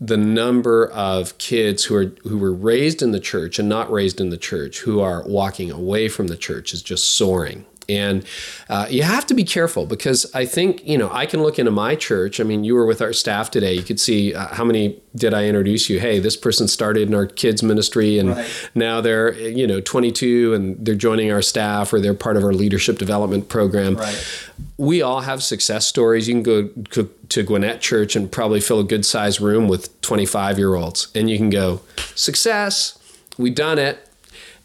[0.00, 4.20] the number of kids who are who were raised in the church and not raised
[4.20, 7.66] in the church who are walking away from the church is just soaring.
[7.88, 8.24] And
[8.68, 11.70] uh, you have to be careful because I think, you know, I can look into
[11.70, 12.38] my church.
[12.38, 13.72] I mean, you were with our staff today.
[13.72, 15.98] You could see uh, how many did I introduce you?
[15.98, 18.70] Hey, this person started in our kids' ministry and Right.
[18.74, 22.52] now they're, you know, 22 and they're joining our staff or they're part of our
[22.52, 23.94] leadership development program.
[23.96, 24.48] Right.
[24.76, 26.28] We all have success stories.
[26.28, 30.58] You can go to- Gwinnett Church and probably fill a good sized room with 25
[30.58, 31.80] year olds and you can go,
[32.14, 32.98] success,
[33.38, 34.06] we done it.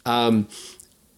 [0.05, 0.47] Um,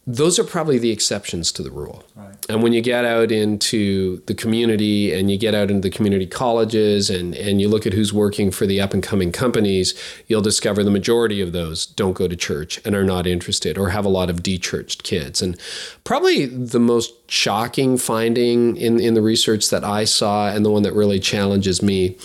[0.07, 2.03] those are probably the exceptions to the rule.
[2.47, 6.27] And when you get out into the community and you get out into the community
[6.27, 10.43] colleges and, and you look at who's working for the up and coming companies, you'll
[10.43, 14.05] discover the majority of those don't go to church and are not interested or have
[14.05, 15.41] a lot of de-churched kids.
[15.41, 15.59] And
[16.03, 20.83] probably the most shocking finding in, in the research that I saw and the one
[20.83, 22.15] that really challenges me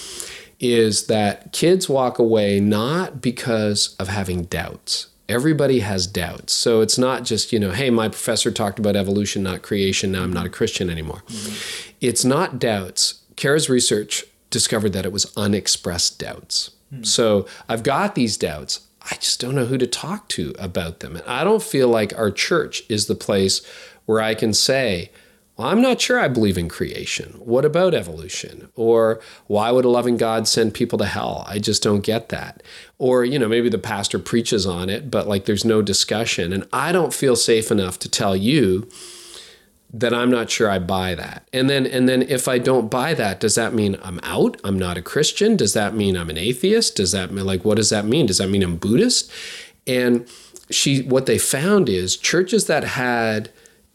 [0.59, 5.07] is that kids walk away not because of having doubts.
[5.31, 6.53] Everybody has doubts.
[6.53, 10.13] So it's not just, you know, hey, my professor talked about evolution, not creation.
[10.13, 11.23] Now I'm not a Christian anymore.
[11.29, 11.95] Mm-hmm.
[12.01, 13.21] It's not doubts.
[13.37, 16.71] Kara's research discovered that it was unexpressed doubts.
[16.91, 17.05] Hmm.
[17.05, 18.81] So I've got these doubts.
[19.11, 21.17] I just don't know who to talk to about them.
[21.17, 23.65] And I don't feel like our church is the place
[24.07, 25.11] where I can say,
[25.61, 27.33] I'm not sure I believe in creation.
[27.39, 28.69] What about evolution?
[28.75, 31.45] Or why would a loving God send people to hell?
[31.49, 32.63] I just don't get that.
[32.99, 36.53] Or, you know, maybe the pastor preaches on it, but like there's no discussion.
[36.53, 38.89] And I don't feel safe enough to tell you
[39.93, 41.49] that I'm not sure I buy that.
[41.53, 44.61] And then and then if I don't buy that, does that mean I'm out?
[44.63, 45.57] I'm not a Christian?
[45.57, 46.97] Does that mean I'm an atheist?
[46.97, 48.27] Does that mean like what does that mean?
[48.27, 49.31] Does that mean I'm Buddhist?
[49.87, 50.29] And
[50.71, 53.51] she what they found is churches that had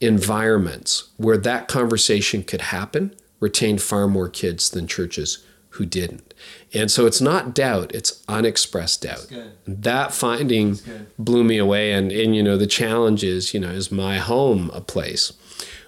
[0.05, 5.43] environments where that conversation could happen retained far more kids than churches
[5.75, 6.33] who didn't.
[6.73, 9.27] And so it's not doubt, it's unexpressed doubt.
[9.67, 10.79] That finding
[11.19, 14.71] blew me away and and you know the challenge is, you know, is my home
[14.73, 15.33] a place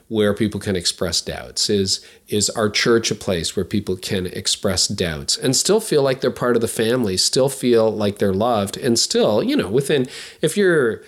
[0.09, 1.69] where people can express doubts?
[1.69, 6.21] Is is our church a place where people can express doubts and still feel like
[6.21, 10.07] they're part of the family, still feel like they're loved and still, you know, within
[10.41, 11.01] if you're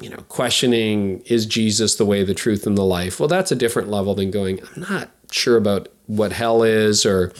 [0.00, 3.20] you know, questioning is Jesus the way, the truth, and the life?
[3.20, 7.32] Well, that's a different level than going, I'm not sure about what hell is or,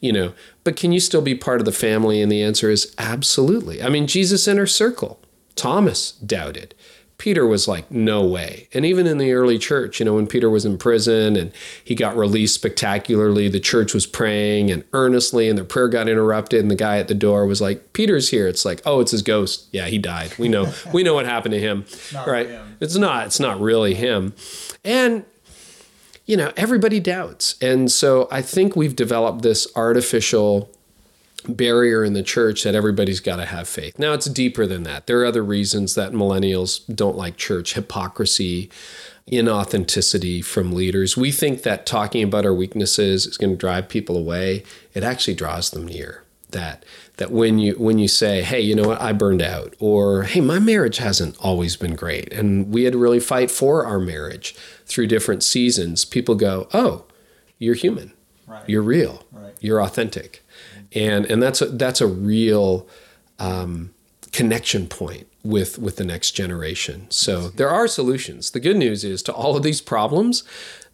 [0.00, 0.32] you know,
[0.64, 2.20] but can you still be part of the family?
[2.20, 3.82] And the answer is absolutely.
[3.82, 5.20] I mean, Jesus' inner circle,
[5.54, 6.74] Thomas doubted.
[7.20, 8.66] Peter was like, no way.
[8.72, 11.52] And even in the early church, you know, when Peter was in prison and
[11.84, 16.62] he got released spectacularly, the church was praying and earnestly, and their prayer got interrupted,
[16.62, 18.48] and the guy at the door was like, Peter's here.
[18.48, 19.68] It's like, oh, it's his ghost.
[19.70, 20.32] Yeah, he died.
[20.38, 21.84] We know, we know what happened to him.
[22.26, 22.48] right?
[22.48, 22.78] Him.
[22.80, 24.32] It's not, it's not really him.
[24.82, 25.26] And
[26.24, 27.56] you know, everybody doubts.
[27.60, 30.70] And so I think we've developed this artificial
[31.48, 33.98] barrier in the church that everybody's got to have faith.
[33.98, 35.06] Now it's deeper than that.
[35.06, 38.70] There are other reasons that millennials don't like church, hypocrisy,
[39.30, 41.16] inauthenticity from leaders.
[41.16, 44.64] We think that talking about our weaknesses is going to drive people away.
[44.94, 46.24] It actually draws them near.
[46.50, 46.84] That
[47.18, 49.00] that when you when you say, "Hey, you know what?
[49.00, 52.98] I burned out," or "Hey, my marriage hasn't always been great, and we had to
[52.98, 57.04] really fight for our marriage through different seasons," people go, "Oh,
[57.60, 58.14] you're human.
[58.48, 58.68] Right.
[58.68, 59.24] You're real.
[59.30, 59.54] Right.
[59.60, 60.42] You're authentic."
[60.92, 62.86] And and that's a, that's a real
[63.38, 63.90] um,
[64.32, 67.06] connection point with with the next generation.
[67.10, 68.50] So there are solutions.
[68.50, 70.44] The good news is to all of these problems,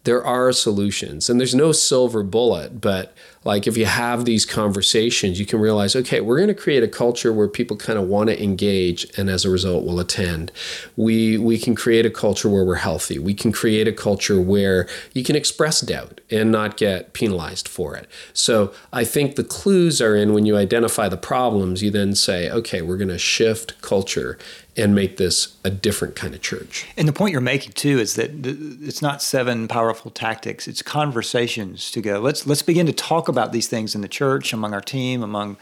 [0.07, 1.29] there are solutions.
[1.29, 5.95] And there's no silver bullet but like if you have these conversations you can realize
[5.95, 9.29] okay we're going to create a culture where people kind of want to engage and
[9.29, 10.51] as a result will attend.
[10.97, 13.19] We we can create a culture where we're healthy.
[13.19, 17.97] We can create a culture where you can express doubt and not get penalized for
[17.97, 18.09] it.
[18.33, 22.51] So i think the clues are in when you identify the problems you then say
[22.51, 24.39] okay we're going to shift culture
[24.77, 26.87] and make this a different kind of church.
[26.97, 31.91] And the point you're making too is that it's not seven powerful tactics; it's conversations
[31.93, 32.21] to go.
[32.21, 35.57] Let's let's begin to talk about these things in the church, among our team, among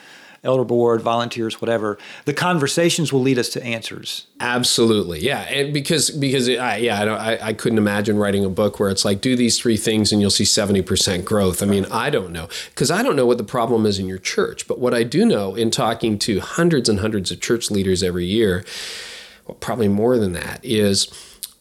[0.45, 1.99] elder board, volunteers, whatever.
[2.27, 4.27] The conversations will lead us to answers.
[4.41, 5.41] Absolutely, yeah.
[5.43, 9.05] And because because I, yeah, I, I, I couldn't imagine writing a book where it's
[9.05, 11.63] like do these three things and you'll see seventy percent growth.
[11.63, 14.19] I mean, I don't know because I don't know what the problem is in your
[14.19, 18.03] church, but what I do know in talking to hundreds and hundreds of church leaders
[18.03, 18.65] every year,
[19.47, 21.07] well, probably more than that, is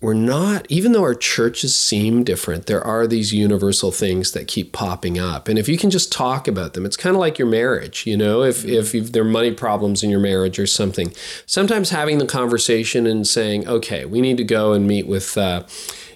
[0.03, 4.73] we're not, even though our churches seem different, there are these universal things that keep
[4.73, 5.47] popping up.
[5.47, 8.17] And if you can just talk about them, it's kind of like your marriage, you
[8.17, 11.13] know, if, if, if there are money problems in your marriage or something,
[11.45, 15.63] sometimes having the conversation and saying, okay, we need to go and meet with, uh,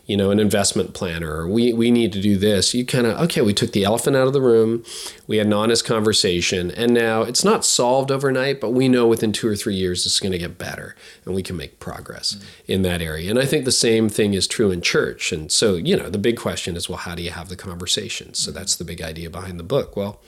[0.08, 2.74] you know, an investment planner, or we, we need to do this.
[2.74, 4.84] You kind of, okay, we took the elephant out of the room,
[5.28, 9.34] we had an honest conversation, and now it's not solved overnight, but we know within
[9.34, 10.95] two or three years it's going to get better
[11.26, 12.72] and we can make progress mm-hmm.
[12.72, 13.30] in that area.
[13.30, 15.34] And I think the same thing is true in church.
[15.34, 18.34] And so, you know, the big question is, well, how do you have the conversation?
[18.34, 19.97] So that's the big idea behind the book.
[19.97, 20.22] Well,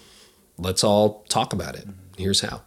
[0.57, 1.88] let's all talk about it.
[1.88, 2.21] Mm-hmm.
[2.21, 2.63] Here's how.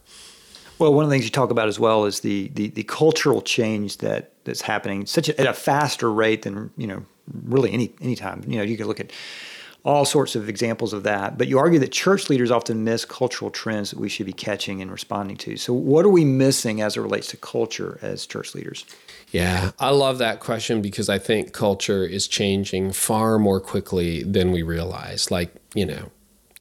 [0.78, 3.40] Well, one of the things you talk about as well is the the, the cultural
[3.40, 7.04] change that that's happening such a, at a faster rate than you know
[7.44, 8.42] really any any time.
[8.46, 9.12] You know, you can look at
[9.84, 11.36] all sorts of examples of that.
[11.36, 14.80] But you argue that church leaders often miss cultural trends that we should be catching
[14.80, 15.56] and responding to.
[15.56, 18.84] So, what are we missing as it relates to culture as church leaders?
[19.30, 24.52] Yeah, I love that question because I think culture is changing far more quickly than
[24.52, 25.30] we realize.
[25.30, 26.10] Like, you know,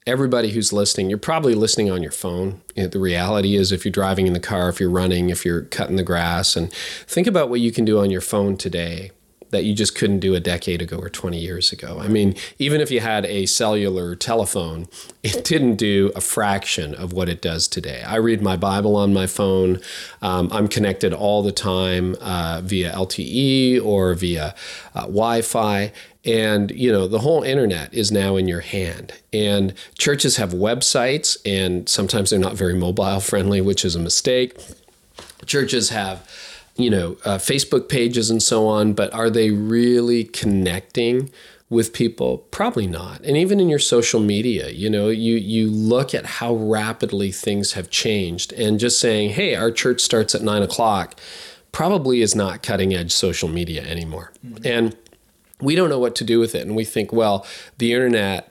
[0.07, 2.61] everybody who's listening, you're probably listening on your phone.
[2.75, 5.95] The reality is, if you're driving in the car, if you're running, if you're cutting
[5.95, 9.11] the grass, and think about what you can do on your phone today
[9.51, 11.99] that you just couldn't do a decade ago or 20 years ago.
[11.99, 14.87] I mean, even if you had a cellular telephone,
[15.23, 18.03] it didn't do a fraction of what it does today.
[18.05, 19.79] I read my Bible on my phone.
[20.21, 24.55] Um, I'm connected all the time uh, via LTE or via
[24.95, 25.91] uh, Wi Fi.
[26.23, 29.13] And, you know, the whole internet is now in your hand.
[29.33, 34.55] And churches have websites, and sometimes they're not very mobile friendly, which is a mistake.
[35.47, 36.29] Churches have,
[36.75, 41.29] you know, uh, Facebook pages and so on, but are they really connecting
[41.69, 42.39] with people?
[42.51, 43.21] Probably not.
[43.21, 47.73] And even in your social media, you know, you you look at how rapidly things
[47.73, 51.19] have changed, and just saying, "Hey, our church starts at nine o'clock,"
[51.71, 54.31] probably is not cutting edge social media anymore.
[54.45, 54.65] Mm-hmm.
[54.65, 54.97] And
[55.61, 56.65] we don't know what to do with it.
[56.65, 57.45] And we think, well,
[57.77, 58.50] the internet,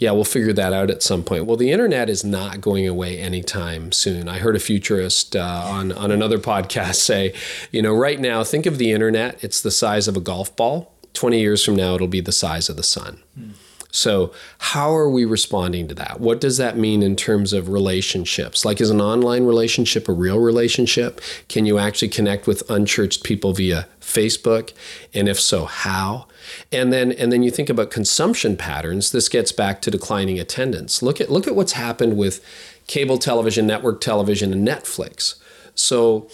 [0.00, 1.44] yeah, we'll figure that out at some point.
[1.44, 4.28] Well, the internet is not going away anytime soon.
[4.28, 7.34] I heard a futurist uh, on, on another podcast say,
[7.70, 10.92] you know, right now, think of the internet, it's the size of a golf ball.
[11.12, 13.20] 20 years from now, it'll be the size of the sun.
[13.34, 13.50] Hmm.
[13.90, 16.20] So, how are we responding to that?
[16.20, 18.64] What does that mean in terms of relationships?
[18.64, 21.20] Like, is an online relationship a real relationship?
[21.48, 24.72] Can you actually connect with unchurched people via Facebook?
[25.12, 26.26] And if so, how?
[26.72, 29.12] And then and then you think about consumption patterns.
[29.12, 31.02] This gets back to declining attendance.
[31.02, 32.44] Look at look at what's happened with
[32.86, 35.36] cable television, network television, and Netflix.
[35.74, 36.28] So,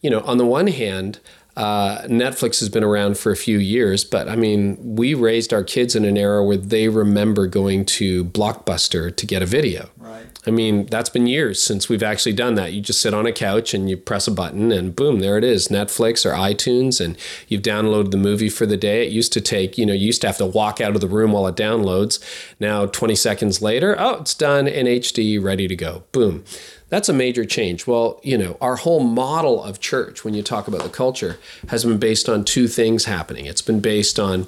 [0.00, 1.18] you know, on the one hand,
[1.56, 5.62] uh, Netflix has been around for a few years, but I mean, we raised our
[5.62, 9.88] kids in an era where they remember going to Blockbuster to get a video.
[10.14, 10.26] Right.
[10.46, 12.72] I mean, that's been years since we've actually done that.
[12.72, 15.44] You just sit on a couch and you press a button, and boom, there it
[15.44, 17.16] is Netflix or iTunes, and
[17.48, 19.06] you've downloaded the movie for the day.
[19.06, 21.08] It used to take, you know, you used to have to walk out of the
[21.08, 22.20] room while it downloads.
[22.60, 26.04] Now, 20 seconds later, oh, it's done in HD, ready to go.
[26.12, 26.44] Boom.
[26.90, 27.88] That's a major change.
[27.88, 31.84] Well, you know, our whole model of church, when you talk about the culture, has
[31.84, 33.46] been based on two things happening.
[33.46, 34.46] It's been based on,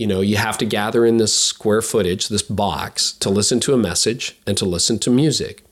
[0.00, 3.74] you know, you have to gather in this square footage, this box, to listen to
[3.74, 5.62] a message and to listen to music.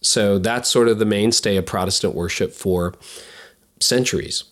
[0.00, 2.94] So that's sort of the mainstay of Protestant worship for
[3.80, 4.44] centuries.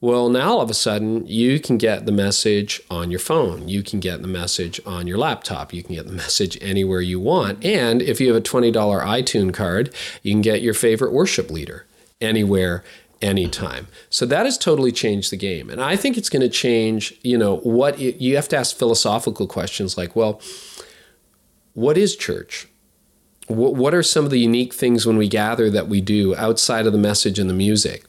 [0.00, 3.68] Well, now all of a sudden, you can get the message on your phone.
[3.68, 5.74] You can get the message on your laptop.
[5.74, 7.62] You can get the message anywhere you want.
[7.62, 11.84] And if you have a $20 iTunes card, you can get your favorite worship leader
[12.22, 12.84] anywhere,
[13.22, 13.88] anytime.
[14.10, 15.70] So that has totally changed the game.
[15.70, 18.76] And I think it's going to change, you know, what it, you have to ask
[18.76, 20.40] philosophical questions like, well,
[21.74, 22.66] what is church?
[23.46, 26.86] What, what are some of the unique things when we gather that we do outside
[26.86, 28.04] of the message and the music?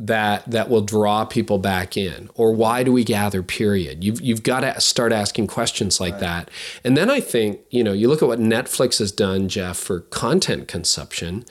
[0.00, 4.42] that that will draw people back in or why do we gather period you've, you've
[4.42, 6.20] got to start asking questions like right.
[6.20, 6.50] that
[6.82, 10.00] and then i think you know you look at what netflix has done jeff for
[10.00, 11.44] content consumption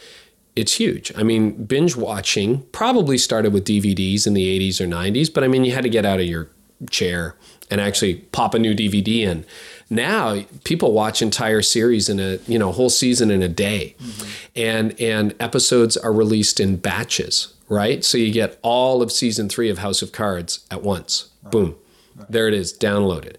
[0.56, 5.34] it's huge i mean binge watching probably started with dvds in the 80s or 90s
[5.34, 6.50] but i mean you had to get out of your
[6.89, 7.36] chair
[7.70, 9.45] and actually pop a new dvd in
[9.89, 14.30] now people watch entire series in a you know whole season in a day mm-hmm.
[14.56, 18.04] and and episodes are released in batches right?
[18.04, 21.30] So you get all of season three of House of Cards at once.
[21.43, 21.52] Right.
[21.52, 21.76] Boom.
[22.16, 22.32] Right.
[22.32, 23.36] There it is, downloaded.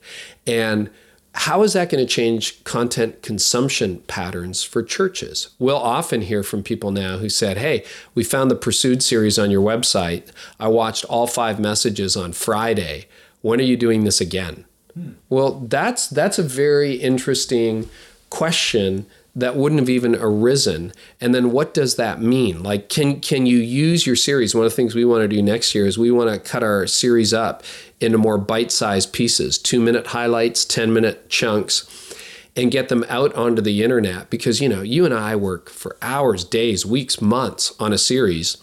[0.46, 0.88] And
[1.34, 5.50] how is that going to change content consumption patterns for churches?
[5.58, 9.50] We'll often hear from people now who said, Hey, we found the Pursued series on
[9.50, 10.30] your website.
[10.58, 13.06] I watched all five messages on Friday.
[13.42, 14.64] When are you doing this again?
[14.94, 15.10] Hmm.
[15.28, 17.88] Well, that's that's a very interesting
[18.28, 20.92] question that wouldn't have even arisen.
[21.20, 22.62] And then what does that mean?
[22.62, 24.54] Like can can you use your series?
[24.54, 26.62] One of the things we want to do next year is we want to cut
[26.62, 27.62] our series up
[28.00, 32.14] into more bite-sized pieces 2 minute highlights 10 minute chunks
[32.56, 34.30] and get them out onto the internet.
[34.30, 38.56] Because you know you and I work for hours days weeks months on a series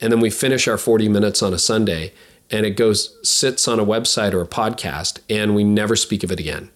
[0.00, 2.12] and then we finish our 40 minutes on a Sunday
[2.50, 6.30] and it goes sits on a website or a podcast and we never speak of
[6.30, 6.70] it again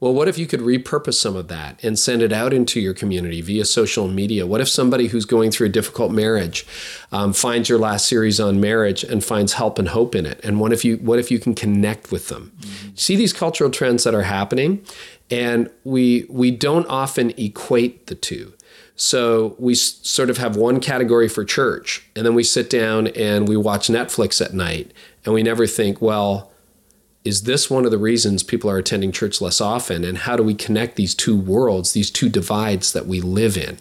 [0.00, 2.94] well, what if you could repurpose some of that and send it out into your
[2.94, 4.46] community via social media?
[4.46, 6.66] What if somebody who's going through a difficult marriage
[7.12, 10.40] um, finds your last series on marriage and finds help and hope in it?
[10.44, 12.52] And what if you what if you can connect with them?
[12.60, 12.88] Mm-hmm.
[12.94, 14.84] See these cultural trends that are happening,
[15.30, 18.54] and we we don't often equate the two.
[18.96, 23.46] So we sort of have one category for church, and then we sit down and
[23.46, 24.92] we watch Netflix at night,
[25.24, 26.50] and we never think, well
[27.28, 30.02] is this one of the reasons people are attending church less often?
[30.02, 33.78] And how do we connect these two worlds these two divides that we live in?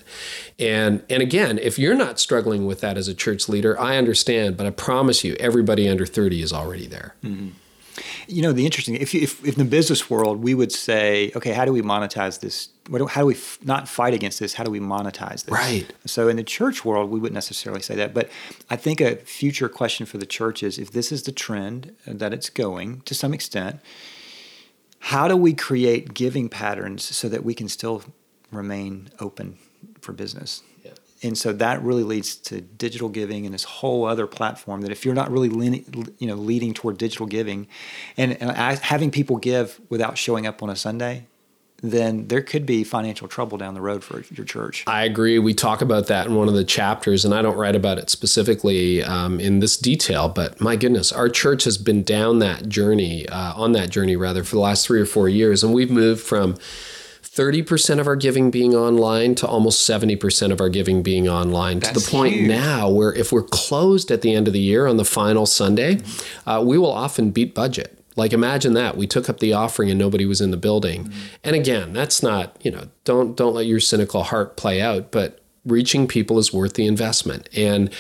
[0.60, 4.58] And and again if you're not struggling with that as a church leader i understand
[4.58, 7.16] but i promise you everybody under 30 is already there.
[7.24, 7.50] Mm-hmm.
[8.28, 11.52] You know, the interesting if, if, if in the business world we would say, okay,
[11.52, 12.68] how do we monetize this?
[12.86, 14.54] Do, how do we f- not fight against this?
[14.54, 15.52] How do we monetize this?
[15.52, 15.92] Right.
[16.06, 18.30] So in the church world, we wouldn't necessarily say that, but
[18.70, 22.34] I think a future question for the church is if this is the trend that
[22.34, 23.80] it's going to some extent,
[25.00, 28.04] how do we create giving patterns so that we can still
[28.52, 29.58] remain open
[30.02, 30.64] for business?
[31.24, 35.06] And so that really leads to digital giving and this whole other platform that if
[35.06, 35.50] you're not really
[36.20, 37.68] you know leading toward digital giving
[38.18, 41.26] and, and having people give without showing up on a sunday
[41.84, 44.84] then there could be financial trouble down the road for your church.
[44.88, 45.38] I agree.
[45.38, 48.10] We talk about that in one of the chapters, and I don't write about it
[48.10, 53.28] specifically um, in this detail, but my goodness, our church has been down that journey,
[53.30, 56.22] uh, on that journey rather, for the last three or four years, and we've moved
[56.22, 56.58] from
[57.38, 61.94] 30% of our giving being online to almost 70% of our giving being online That's
[61.94, 62.48] to the point huge.
[62.50, 66.00] now where if we're closed at the end of the year on the final Sunday,
[66.48, 67.94] uh, we will often beat budget.
[68.16, 71.04] Like imagine that we took up the offering and nobody was in the building.
[71.04, 71.20] Mm-hmm.
[71.44, 75.40] And again, that's not, you know, don't don't let your cynical heart play out, but
[75.64, 77.48] reaching people is worth the investment.
[77.56, 77.94] And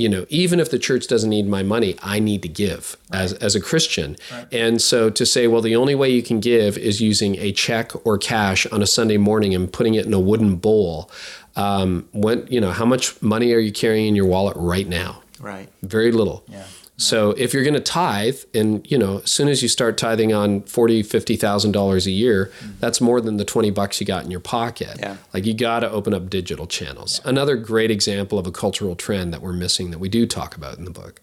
[0.00, 3.22] you know, even if the church doesn't need my money, I need to give right.
[3.22, 4.16] as, as a Christian.
[4.32, 4.46] Right.
[4.52, 7.92] And so to say, well, the only way you can give is using a check
[8.06, 11.10] or cash on a Sunday morning and putting it in a wooden bowl.
[11.56, 15.22] Um, when, you know, how much money are you carrying in your wallet right now?
[15.40, 15.68] Right.
[15.82, 16.44] Very little.
[16.48, 16.64] Yeah.
[17.00, 20.34] So if you're going to tithe, and you know, as soon as you start tithing
[20.34, 22.72] on forty, fifty thousand dollars a year, mm-hmm.
[22.78, 24.98] that's more than the twenty bucks you got in your pocket.
[24.98, 25.16] Yeah.
[25.32, 27.20] Like you got to open up digital channels.
[27.24, 27.30] Yeah.
[27.30, 30.76] Another great example of a cultural trend that we're missing that we do talk about
[30.76, 31.22] in the book.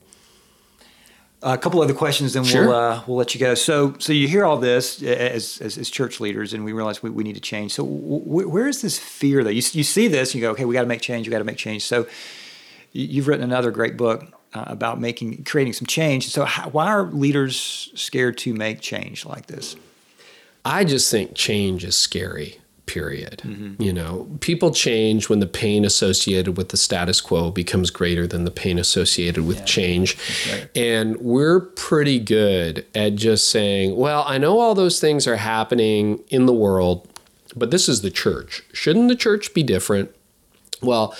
[1.44, 2.68] A couple other questions, then Sure.
[2.68, 3.54] we'll uh, we'll let you go.
[3.54, 7.12] So, so you hear all this as, as, as church leaders, and we realize we,
[7.12, 7.74] we need to change.
[7.74, 9.52] So, wh- where is this fear though?
[9.52, 11.28] You, you see this, and you go, okay, we got to make change.
[11.28, 11.86] We got to make change.
[11.86, 12.08] So,
[12.92, 14.26] you've written another great book
[14.58, 16.28] uh, about making creating some change.
[16.30, 19.76] So, how, why are leaders scared to make change like this?
[20.66, 23.42] I just think change is scary, period.
[23.46, 23.82] Mm-hmm.
[23.82, 28.44] You know, people change when the pain associated with the status quo becomes greater than
[28.44, 30.18] the pain associated with change.
[30.52, 30.70] right.
[30.76, 36.24] And we're pretty good at just saying, well, I know all those things are happening
[36.30, 37.08] in the world,
[37.56, 38.64] but this is the church.
[38.74, 40.14] Shouldn't the church be different?
[40.82, 41.16] Well,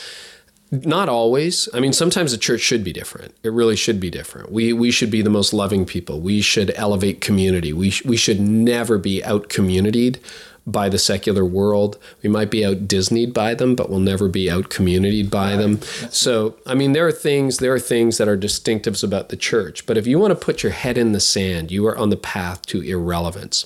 [0.72, 1.70] not always.
[1.74, 3.34] I mean, sometimes the church should be different.
[3.44, 4.52] It really should be different.
[4.52, 6.20] We we should be the most loving people.
[6.20, 7.74] We should elevate community.
[7.74, 10.20] We sh- we should never be out communitied
[10.68, 11.98] by the secular world.
[12.22, 15.82] We might be out Disneyed by them, but we'll never be out communitied by them.
[16.12, 19.86] So, I mean, there are things there are things that are distinctives about the church.
[19.86, 22.18] But if you want to put your head in the sand, you are on the
[22.18, 23.66] path to irrelevance.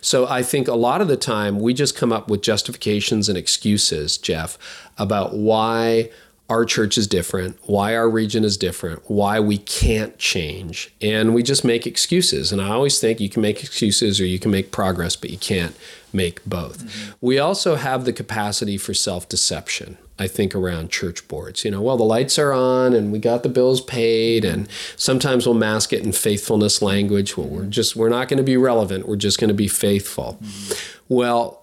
[0.00, 3.38] So, I think a lot of the time we just come up with justifications and
[3.38, 4.58] excuses, Jeff,
[4.98, 6.10] about why
[6.50, 10.92] our church is different, why our region is different, why we can't change.
[11.00, 12.50] And we just make excuses.
[12.50, 15.38] And I always think you can make excuses or you can make progress, but you
[15.38, 15.76] can't
[16.12, 16.84] make both.
[16.84, 17.12] Mm-hmm.
[17.20, 19.96] We also have the capacity for self deception.
[20.18, 23.42] I think around church boards, you know, well, the lights are on and we got
[23.42, 27.38] the bills paid, and sometimes we'll mask it in faithfulness language.
[27.38, 29.08] Well, we're just, we're not going to be relevant.
[29.08, 30.38] We're just going to be faithful.
[30.42, 30.74] Mm-hmm.
[31.08, 31.62] Well,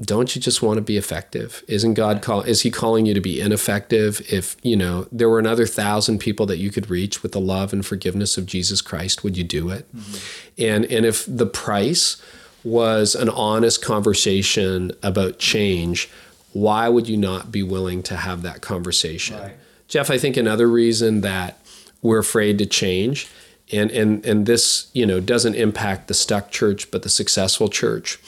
[0.00, 1.64] don't you just want to be effective?
[1.66, 4.20] Isn't God call is he calling you to be ineffective?
[4.32, 7.72] If, you know, there were another thousand people that you could reach with the love
[7.72, 9.86] and forgiveness of Jesus Christ, would you do it?
[9.94, 10.62] Mm-hmm.
[10.62, 12.22] And and if the price
[12.62, 16.08] was an honest conversation about change,
[16.52, 19.38] why would you not be willing to have that conversation?
[19.38, 19.56] Right.
[19.88, 21.58] Jeff, I think another reason that
[22.02, 23.26] we're afraid to change
[23.72, 28.20] and and and this, you know, doesn't impact the stuck church but the successful church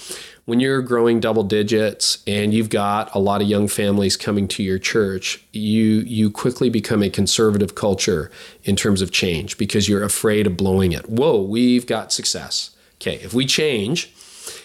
[0.51, 4.65] when you're growing double digits and you've got a lot of young families coming to
[4.65, 8.33] your church, you you quickly become a conservative culture
[8.65, 11.09] in terms of change because you're afraid of blowing it.
[11.09, 12.71] Whoa, we've got success.
[12.97, 14.13] Okay, if we change,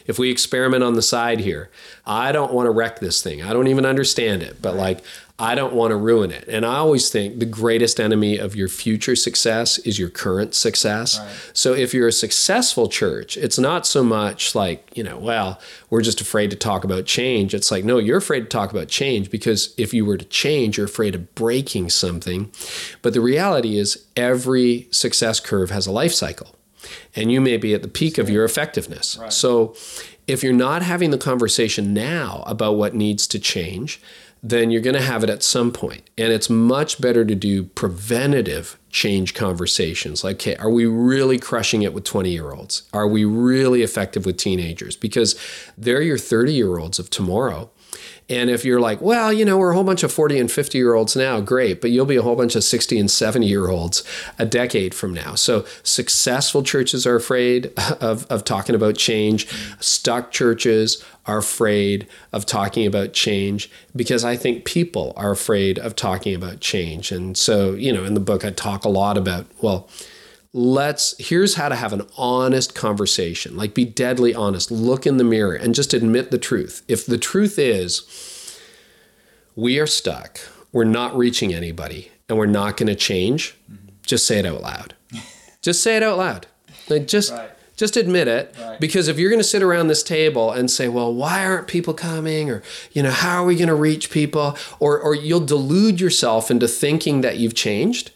[0.08, 1.70] if we experiment on the side here,
[2.04, 3.44] I don't want to wreck this thing.
[3.44, 5.04] I don't even understand it, but like
[5.38, 6.48] I don't want to ruin it.
[6.48, 11.20] And I always think the greatest enemy of your future success is your current success.
[11.52, 15.60] So if you're a successful church, it's not so much like, you know, well,
[15.90, 17.54] we're just afraid to talk about change.
[17.54, 20.78] It's like, no, you're afraid to talk about change because if you were to change,
[20.78, 22.50] you're afraid of breaking something.
[23.02, 26.56] But the reality is every success curve has a life cycle
[27.14, 29.20] and you may be at the peak of your effectiveness.
[29.30, 29.76] So
[30.28, 34.02] if you're not having the conversation now about what needs to change,
[34.50, 36.08] then you're going to have it at some point.
[36.20, 40.24] And it's much better to do preventative change conversations.
[40.24, 42.84] Like, okay, are we really crushing it with 20 year olds?
[42.94, 44.96] Are we really effective with teenagers?
[44.96, 45.36] Because
[45.76, 47.72] they're your 30 year olds of tomorrow.
[48.30, 50.78] And if you're like, well, you know, we're a whole bunch of 40 and 50
[50.78, 53.70] year olds now, great, but you'll be a whole bunch of 60 and 70 year
[53.70, 54.04] olds
[54.38, 55.36] a decade from now.
[55.36, 59.48] So successful churches are afraid of, of talking about change.
[59.80, 65.96] Stuck churches are afraid of talking about change because I think people are afraid of
[65.96, 67.12] talking about change.
[67.12, 69.90] And so, you know, in the book, I talk a lot about, well,
[70.58, 75.24] let's here's how to have an honest conversation like be deadly honest look in the
[75.26, 78.58] mirror and just admit the truth if the truth is
[79.58, 80.40] we are stuck
[80.72, 83.58] we're not reaching anybody and we're not going to change
[84.06, 84.94] just say it out loud
[85.62, 86.48] just say it out loud
[86.88, 87.50] like just Right.
[87.76, 88.80] Just admit it Right.
[88.80, 91.94] because if you're going to sit around this table and say well why aren't people
[91.94, 92.64] coming or
[92.94, 96.68] you know how are we going to reach people or or you'll delude yourself into
[96.68, 98.12] thinking that you've changed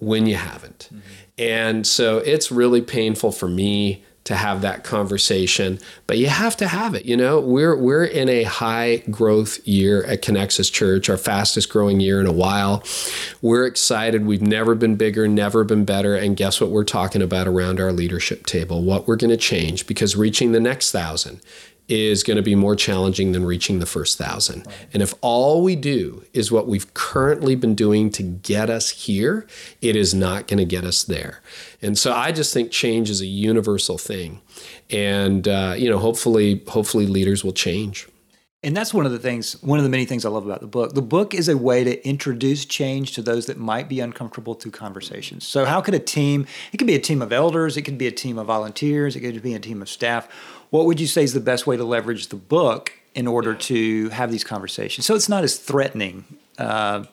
[0.00, 0.88] when you haven't.
[0.92, 1.00] Mm-hmm.
[1.38, 6.66] And so it's really painful for me to have that conversation, but you have to
[6.66, 7.04] have it.
[7.04, 12.00] You know, we're we're in a high growth year at Connexus Church, our fastest growing
[12.00, 12.82] year in a while.
[13.42, 14.24] We're excited.
[14.24, 16.16] We've never been bigger, never been better.
[16.16, 18.82] And guess what we're talking about around our leadership table?
[18.82, 21.40] What we're going to change because reaching the next thousand
[21.88, 24.66] is going to be more challenging than reaching the first thousand.
[24.92, 29.46] And if all we do is what we've currently been doing to get us here,
[29.82, 31.42] it is not going to get us there.
[31.82, 34.40] And so I just think change is a universal thing,
[34.90, 38.08] and uh, you know, hopefully, hopefully, leaders will change.
[38.64, 40.66] And that's one of the things, one of the many things I love about the
[40.66, 40.94] book.
[40.94, 44.70] The book is a way to introduce change to those that might be uncomfortable through
[44.70, 45.46] conversations.
[45.46, 48.06] So, how could a team, it could be a team of elders, it could be
[48.06, 50.28] a team of volunteers, it could be a team of staff.
[50.74, 54.08] What would you say is the best way to leverage the book in order to
[54.08, 55.06] have these conversations?
[55.06, 56.24] So, it's not as threatening.
[56.58, 57.04] Uh,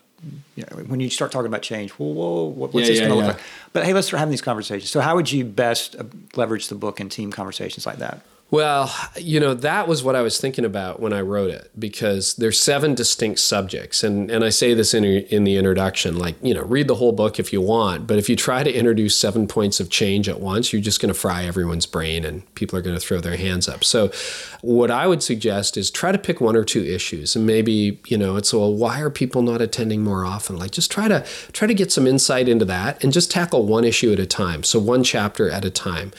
[0.55, 3.09] you know, when you start talking about change, well, whoa, what's Yeah, this yeah, going
[3.12, 3.28] to yeah.
[3.28, 3.45] look like?
[3.72, 4.89] But hey, let's start having these conversations.
[4.89, 6.05] So, how would you best uh,
[6.36, 8.22] leverage the book in team conversations like that?
[8.52, 12.36] Well, you know, that was what I was thinking about when I wrote it because
[12.36, 14.04] there's seven distinct subjects.
[14.04, 17.14] And, and I say this in, in the introduction like, you know, read the whole
[17.14, 18.08] book if you want.
[18.08, 21.14] But if you try to introduce seven points of change at once, you're just going
[21.14, 23.86] to fry everyone's brain and people are going to throw their hands up.
[23.86, 24.12] So,
[24.60, 27.36] what I would suggest is try to pick one or two issues.
[27.36, 30.58] And maybe, you know, it's, well, why are people not attending more often?
[30.58, 33.86] Like, just try to try to get some insight into that and just tackle one
[33.86, 34.64] issue at a time.
[34.64, 36.12] So, one chapter at a time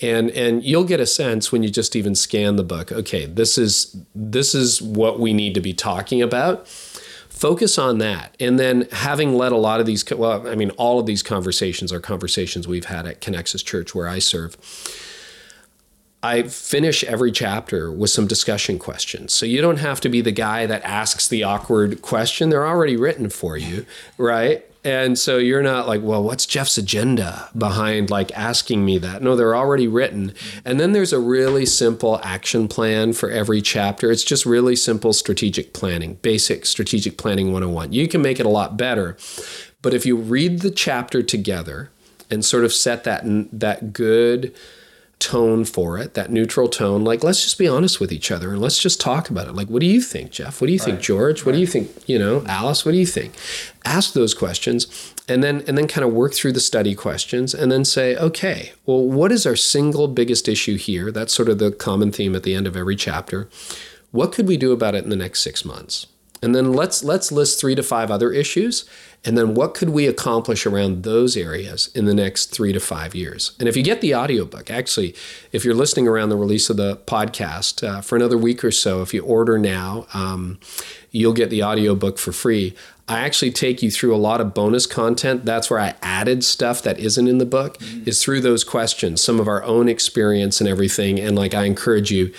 [0.00, 3.56] and and you'll get a sense when you just even scan the book okay this
[3.56, 8.88] is this is what we need to be talking about focus on that and then
[8.92, 12.66] having led a lot of these well i mean all of these conversations are conversations
[12.66, 14.56] we've had at connexus church where i serve
[16.22, 19.34] I finish every chapter with some discussion questions.
[19.34, 22.48] So you don't have to be the guy that asks the awkward question.
[22.48, 23.84] They're already written for you,
[24.16, 24.64] right?
[24.84, 29.22] And so you're not like, well, what's Jeff's agenda behind like asking me that?
[29.22, 30.34] No, they're already written.
[30.62, 34.10] And then there's a really simple action plan for every chapter.
[34.10, 37.94] It's just really simple strategic planning, basic strategic planning 101.
[37.94, 39.16] You can make it a lot better.
[39.80, 41.90] But if you read the chapter together
[42.30, 43.22] and sort of set that
[43.52, 44.54] that good
[45.18, 47.04] tone for it, that neutral tone.
[47.04, 49.54] Like, let's just be honest with each other and let's just talk about it.
[49.54, 50.60] Like, what do you think, Jeff?
[50.60, 51.44] What do you think, George?
[51.44, 52.84] What do you think, you know, Alice?
[52.84, 53.34] What do you think?
[53.84, 57.72] Ask those questions and then and then kind of work through the study questions and
[57.72, 61.10] then say, okay, well, what is our single biggest issue here?
[61.10, 63.48] That's sort of the common theme at the end of every chapter.
[64.10, 66.06] What could we do about it in the next six months?
[66.44, 68.84] And then let's let's list three to five other issues
[69.24, 73.14] and then what could we accomplish around those areas in the next 3 to 5
[73.14, 73.52] years.
[73.58, 75.14] And if you get the audiobook, actually
[75.50, 79.00] if you're listening around the release of the podcast uh, for another week or so,
[79.00, 80.58] if you order now, um,
[81.10, 82.74] you'll get the audiobook for free.
[83.06, 85.44] I actually take you through a lot of bonus content.
[85.44, 88.08] That's where I added stuff that isn't in the book, mm-hmm.
[88.08, 91.20] is through those questions, some of our own experience and everything.
[91.20, 92.32] And like I encourage you,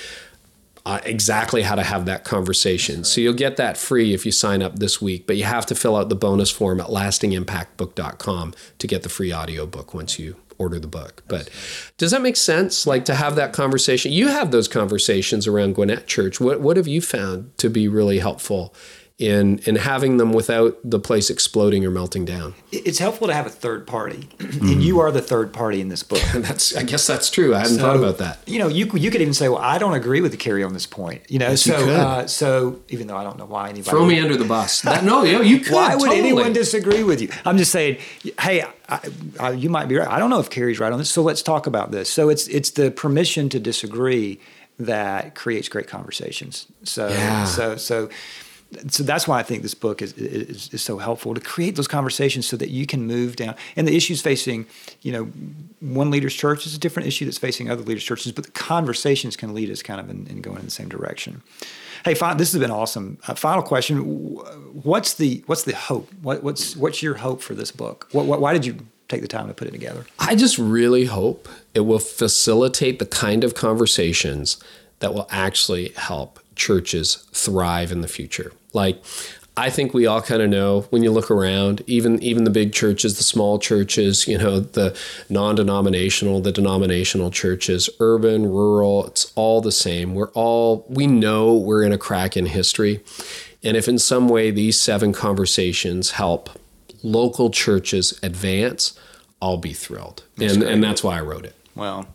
[0.85, 3.03] uh, exactly how to have that conversation.
[3.03, 5.75] So you'll get that free if you sign up this week, but you have to
[5.75, 10.79] fill out the bonus form at lastingimpactbook.com to get the free audiobook once you order
[10.79, 11.23] the book.
[11.27, 11.49] But
[11.97, 12.85] does that make sense?
[12.85, 14.11] Like to have that conversation?
[14.11, 16.39] You have those conversations around Gwinnett Church.
[16.39, 18.73] What what have you found to be really helpful
[19.17, 22.53] in in having them without the place exploding or melting down.
[22.73, 26.03] It's helpful to have a third party, and you are the third party in this
[26.03, 26.19] book.
[26.35, 27.55] that's I guess that's true.
[27.55, 28.39] I hadn't So, thought about that.
[28.45, 30.73] You know, you you could even say, "Well, I don't agree with the Carey on
[30.73, 31.89] this point." You know, Yes, you so could.
[31.95, 34.81] uh, so even though I don't know why anybody Throw me under the bus.
[34.85, 35.73] That, no, you, you could.
[35.73, 36.19] Why would totally.
[36.19, 37.29] anyone disagree with you?
[37.45, 37.97] I'm just saying,
[38.41, 38.99] hey, I,
[39.39, 40.09] I, you might be right.
[40.09, 42.09] I don't know if Carey's right on this, so let's talk about this.
[42.09, 44.41] So it's it's the permission to disagree
[44.77, 46.65] that creates great conversations.
[46.83, 47.45] So Yeah.
[47.45, 48.09] so so.
[48.89, 51.87] So that's why I think this book is, is is so helpful to create those
[51.87, 53.55] conversations so that you can move down.
[53.75, 54.65] And the issues facing,
[55.01, 55.25] you know,
[55.79, 59.37] one leader's church is a different issue that's facing other leaders' churches, but the conversations
[59.37, 61.41] can lead us kind of in, in going in the same direction.
[62.03, 63.17] Hey, this has been awesome.
[63.27, 63.97] Uh, final question:
[64.83, 66.11] What's the what's the hope?
[66.21, 68.07] What, what's what's your hope for this book?
[68.11, 70.05] What, what, why did you take the time to put it together?
[70.19, 74.57] I just really hope it will facilitate the kind of conversations
[74.99, 78.51] that will actually help churches thrive in the future.
[78.73, 79.03] Like,
[79.57, 82.73] I think we all kind of know when you look around, even even the big
[82.73, 84.97] churches, the small churches, you know, the
[85.29, 90.13] non-denominational, the denominational churches, urban, rural, it's all the same.
[90.13, 93.01] We're all we know we're in a crack in history.
[93.63, 96.49] And if in some way these seven conversations help
[97.01, 98.97] local churches advance,
[99.41, 100.23] I'll be thrilled.
[100.37, 101.55] and and that's why I wrote it.
[101.75, 102.07] Well,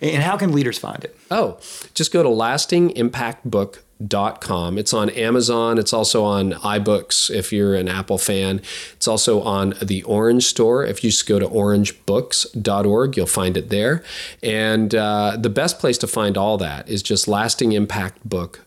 [0.00, 1.16] and how can leaders find it?
[1.30, 1.58] Oh,
[1.94, 4.78] just go to lastingimpactbook.com.
[4.78, 5.78] It's on Amazon.
[5.78, 8.62] It's also on iBooks if you're an Apple fan.
[8.94, 10.84] It's also on the Orange Store.
[10.84, 14.02] If you just go to orangebooks.org, you'll find it there.
[14.42, 18.64] And uh, the best place to find all that is just lastingimpactbook.com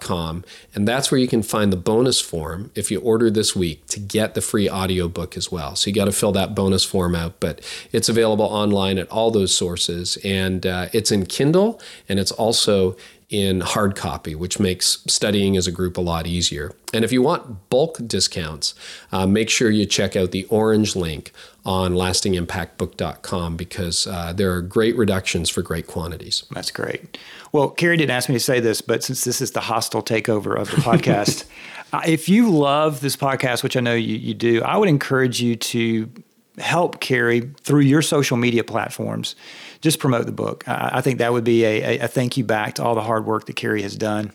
[0.00, 0.44] com
[0.74, 4.00] and that's where you can find the bonus form if you order this week to
[4.00, 7.38] get the free audiobook as well so you got to fill that bonus form out
[7.40, 7.60] but
[7.92, 12.96] it's available online at all those sources and uh, it's in kindle and it's also
[13.32, 16.70] in hard copy, which makes studying as a group a lot easier.
[16.92, 18.74] And if you want bulk discounts,
[19.10, 21.32] uh, make sure you check out the orange link
[21.64, 26.44] on lastingimpactbook.com because uh, there are great reductions for great quantities.
[26.50, 27.18] That's great.
[27.52, 30.58] Well, Carey didn't ask me to say this, but since this is the hostile takeover
[30.58, 31.44] of the podcast,
[31.92, 35.40] uh, if you love this podcast, which I know you, you do, I would encourage
[35.40, 36.10] you to
[36.58, 39.36] help Carey through your social media platforms.
[39.80, 40.66] Just promote the book.
[40.68, 43.02] I, I think that would be a, a, a thank you back to all the
[43.02, 44.32] hard work that Carey has done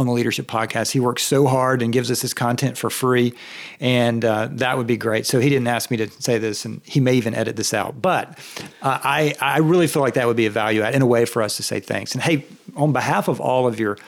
[0.00, 0.90] on the Leadership Podcast.
[0.90, 3.34] He works so hard and gives us his content for free,
[3.78, 5.26] and uh, that would be great.
[5.26, 8.00] So he didn't ask me to say this, and he may even edit this out.
[8.00, 8.38] But
[8.82, 11.24] uh, I I really feel like that would be a value add in a way
[11.26, 12.14] for us to say thanks.
[12.14, 13.98] And hey, on behalf of all of your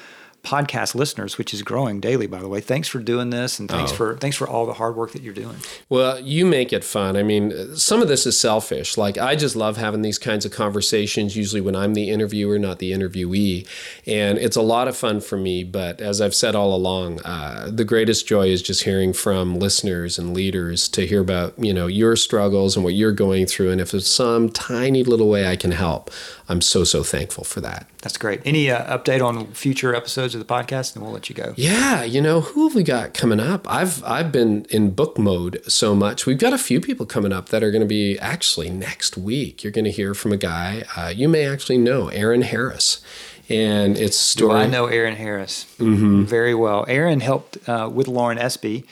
[0.43, 2.61] podcast listeners, which is growing daily, by the way.
[2.61, 3.95] Thanks for doing this, and thanks oh.
[3.95, 5.57] for thanks for all the hard work that you're doing.
[5.89, 7.17] Well, you make it fun.
[7.17, 8.97] I mean, some of this is selfish.
[8.97, 11.37] Like I just love having these kinds of conversations.
[11.37, 13.67] Usually, when I'm the interviewer, not the interviewee,
[14.07, 15.63] and it's a lot of fun for me.
[15.63, 20.19] But as I've said all along, uh, the greatest joy is just hearing from listeners
[20.19, 23.81] and leaders to hear about you know your struggles and what you're going through, and
[23.81, 26.11] if there's some tiny little way I can help,
[26.49, 27.87] I'm so so thankful for that.
[28.03, 28.43] That's great.
[28.45, 31.55] Any uh, update on future episodes of the podcast, and we'll let you go.
[31.57, 33.65] Yeah, you know who have we got coming up?
[33.71, 36.27] I've I've been in book mode so much.
[36.27, 39.63] We've got a few people coming up that are going to be actually next week.
[39.63, 43.03] You're going to hear from a guy uh, you may actually know, Aaron Harris
[43.49, 44.61] and it's story.
[44.61, 46.25] I know Aaron Harris mm-hmm.
[46.25, 46.85] very well.
[46.89, 48.85] Aaron helped uh, with Lauren Espy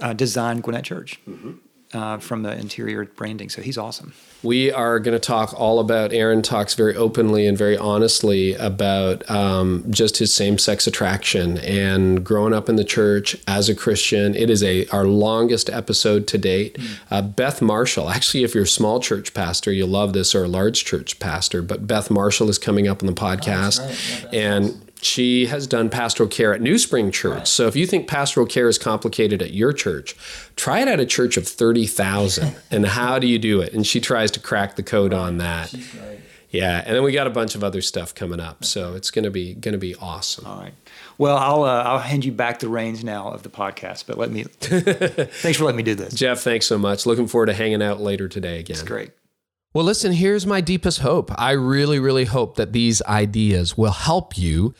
[0.00, 1.52] uh, design Gwinnett Church mm-hmm.
[1.92, 3.48] Uh, from the interior branding.
[3.48, 4.12] So he's awesome
[4.46, 6.12] we are going to talk all about.
[6.12, 12.54] Aaron talks very openly and very honestly about um, just his same-sex attraction and growing
[12.54, 14.34] up in the church as a Christian.
[14.34, 16.74] It is a our longest episode to date.
[16.74, 16.98] Mm.
[17.10, 20.48] Uh, Beth Marshall, actually, if you're a small church pastor, you'll love this, or a
[20.48, 21.60] large church pastor.
[21.60, 24.32] But Beth Marshall is coming up on the podcast, oh, right.
[24.32, 27.48] yeah, and she has done pastoral care at New Spring Church.
[27.48, 30.16] So if you think pastoral care is complicated at your church,
[30.56, 32.56] try it at a church of 30,000.
[32.70, 33.72] and how do you do it?
[33.72, 35.74] And she tries to crack the code on that.
[36.50, 39.30] Yeah, and then we got a bunch of other stuff coming up, so it's gonna
[39.30, 40.46] be gonna be awesome.
[40.46, 40.72] All right.
[41.18, 44.30] Well, I'll uh, I'll hand you back the reins now of the podcast, but let
[44.30, 44.44] me.
[44.60, 46.40] thanks for letting me do this, Jeff.
[46.40, 47.04] Thanks so much.
[47.04, 48.76] Looking forward to hanging out later today again.
[48.76, 49.10] It's great.
[49.76, 51.30] Well, listen, here's my deepest hope.
[51.36, 54.74] I really, really hope that these ideas will help you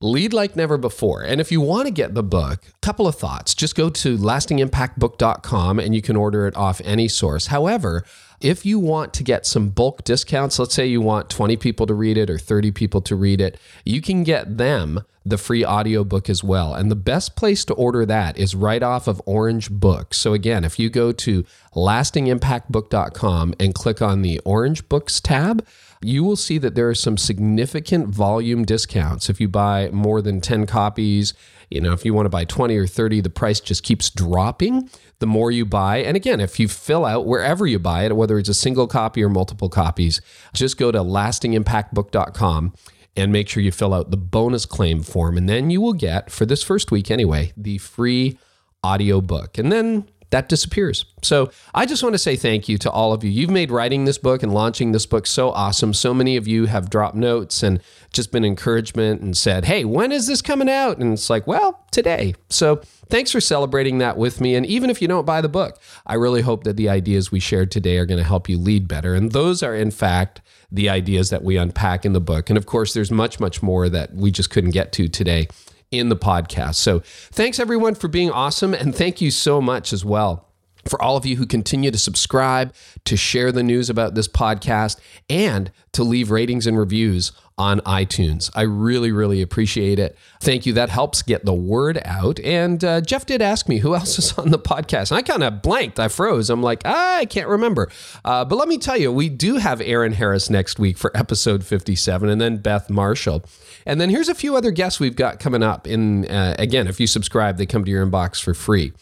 [0.00, 1.22] lead like never before.
[1.22, 3.54] And if you want to get the book, a couple of thoughts.
[3.54, 7.46] Just go to lastingimpactbook.com and you can order it off any source.
[7.46, 8.04] However,
[8.40, 11.94] if you want to get some bulk discounts, let's say you want 20 people to
[11.94, 16.30] read it or 30 people to read it, you can get them the free audiobook
[16.30, 16.74] as well.
[16.74, 20.18] And the best place to order that is right off of Orange Books.
[20.18, 21.44] So again, if you go to
[21.74, 25.66] lastingimpactbook.com and click on the Orange Books tab,
[26.02, 29.28] you will see that there are some significant volume discounts.
[29.28, 31.34] If you buy more than 10 copies,
[31.68, 34.88] you know, if you want to buy 20 or 30, the price just keeps dropping
[35.18, 35.98] the more you buy.
[35.98, 39.22] And again, if you fill out wherever you buy it, whether it's a single copy
[39.22, 40.22] or multiple copies,
[40.54, 42.72] just go to lastingimpactbook.com
[43.20, 45.36] and make sure you fill out the bonus claim form.
[45.36, 48.38] And then you will get, for this first week anyway, the free
[48.82, 49.58] audio book.
[49.58, 51.04] And then that disappears.
[51.22, 53.30] So I just want to say thank you to all of you.
[53.30, 55.92] You've made writing this book and launching this book so awesome.
[55.92, 57.80] So many of you have dropped notes and
[58.12, 60.98] just been encouragement and said, hey, when is this coming out?
[60.98, 62.34] And it's like, well, today.
[62.48, 62.76] So
[63.08, 64.54] thanks for celebrating that with me.
[64.54, 67.40] And even if you don't buy the book, I really hope that the ideas we
[67.40, 69.14] shared today are going to help you lead better.
[69.16, 70.40] And those are, in fact,
[70.72, 72.50] the ideas that we unpack in the book.
[72.50, 75.48] And of course, there's much, much more that we just couldn't get to today
[75.90, 76.76] in the podcast.
[76.76, 78.74] So thanks everyone for being awesome.
[78.74, 80.46] And thank you so much as well
[80.88, 82.72] for all of you who continue to subscribe,
[83.04, 84.98] to share the news about this podcast,
[85.28, 88.50] and to leave ratings and reviews on iTunes.
[88.54, 90.16] I really, really appreciate it.
[90.40, 90.72] Thank you.
[90.72, 92.40] That helps get the word out.
[92.40, 95.10] And uh, Jeff did ask me who else is on the podcast.
[95.10, 96.00] And I kind of blanked.
[96.00, 96.48] I froze.
[96.48, 97.90] I'm like, ah, I can't remember.
[98.24, 101.62] Uh, but let me tell you, we do have Aaron Harris next week for episode
[101.62, 103.44] 57, and then Beth Marshall.
[103.84, 105.86] And then here's a few other guests we've got coming up.
[105.86, 108.92] In uh, again, if you subscribe, they come to your inbox for free.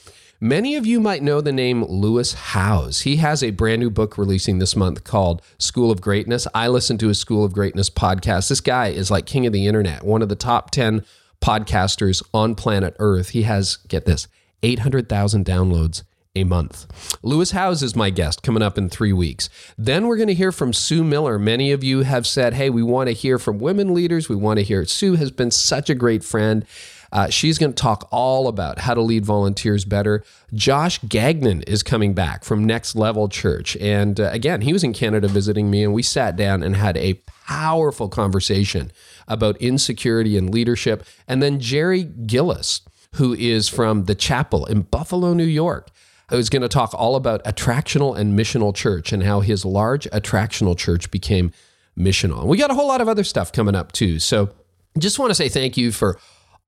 [0.40, 3.00] Many of you might know the name Lewis Howes.
[3.00, 6.46] He has a brand new book releasing this month called School of Greatness.
[6.54, 8.48] I listen to his School of Greatness podcast.
[8.48, 11.04] This guy is like king of the internet, one of the top 10
[11.42, 13.30] podcasters on planet Earth.
[13.30, 14.28] He has, get this,
[14.62, 16.04] 800,000 downloads
[16.36, 16.86] a month.
[17.24, 19.48] Lewis Howes is my guest coming up in three weeks.
[19.76, 21.40] Then we're going to hear from Sue Miller.
[21.40, 24.28] Many of you have said, hey, we want to hear from women leaders.
[24.28, 24.84] We want to hear.
[24.84, 26.64] Sue has been such a great friend.
[27.12, 30.22] Uh, she's going to talk all about how to lead volunteers better.
[30.52, 33.76] Josh Gagnon is coming back from Next Level Church.
[33.76, 36.96] And uh, again, he was in Canada visiting me, and we sat down and had
[36.96, 37.14] a
[37.46, 38.92] powerful conversation
[39.26, 41.04] about insecurity and leadership.
[41.26, 42.82] And then Jerry Gillis,
[43.14, 45.90] who is from the chapel in Buffalo, New York
[46.30, 50.76] who's going to talk all about attractional and missional church and how his large attractional
[50.76, 51.52] church became
[51.98, 52.40] missional.
[52.40, 54.18] And we got a whole lot of other stuff coming up too.
[54.18, 54.50] So
[54.98, 56.18] just want to say thank you for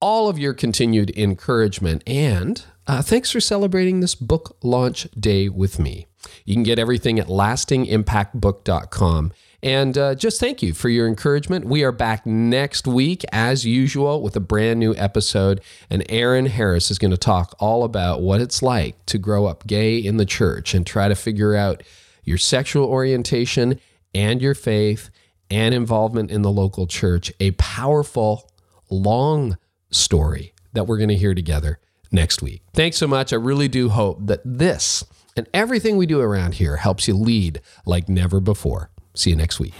[0.01, 2.03] all of your continued encouragement.
[2.07, 6.07] And uh, thanks for celebrating this book launch day with me.
[6.45, 9.33] You can get everything at lastingimpactbook.com.
[9.63, 11.67] And uh, just thank you for your encouragement.
[11.67, 15.61] We are back next week, as usual, with a brand new episode.
[15.91, 19.67] And Aaron Harris is going to talk all about what it's like to grow up
[19.67, 21.83] gay in the church and try to figure out
[22.25, 23.79] your sexual orientation
[24.15, 25.11] and your faith
[25.51, 27.31] and involvement in the local church.
[27.39, 28.51] A powerful,
[28.89, 29.59] long
[29.91, 31.79] story that we're going to hear together
[32.13, 32.63] next week.
[32.75, 33.33] Thanks so much.
[33.33, 35.05] I really do hope that this
[35.37, 38.91] and everything we do around here helps you lead like never before.
[39.15, 39.75] See you next week.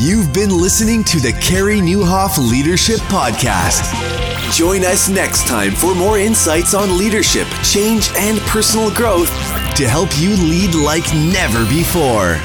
[0.00, 3.92] You've been listening to the Carey Nieuwhof Leadership Podcast.
[4.52, 9.28] Join us next time for more insights on leadership, change, and personal growth
[9.76, 12.38] to help you lead like never before.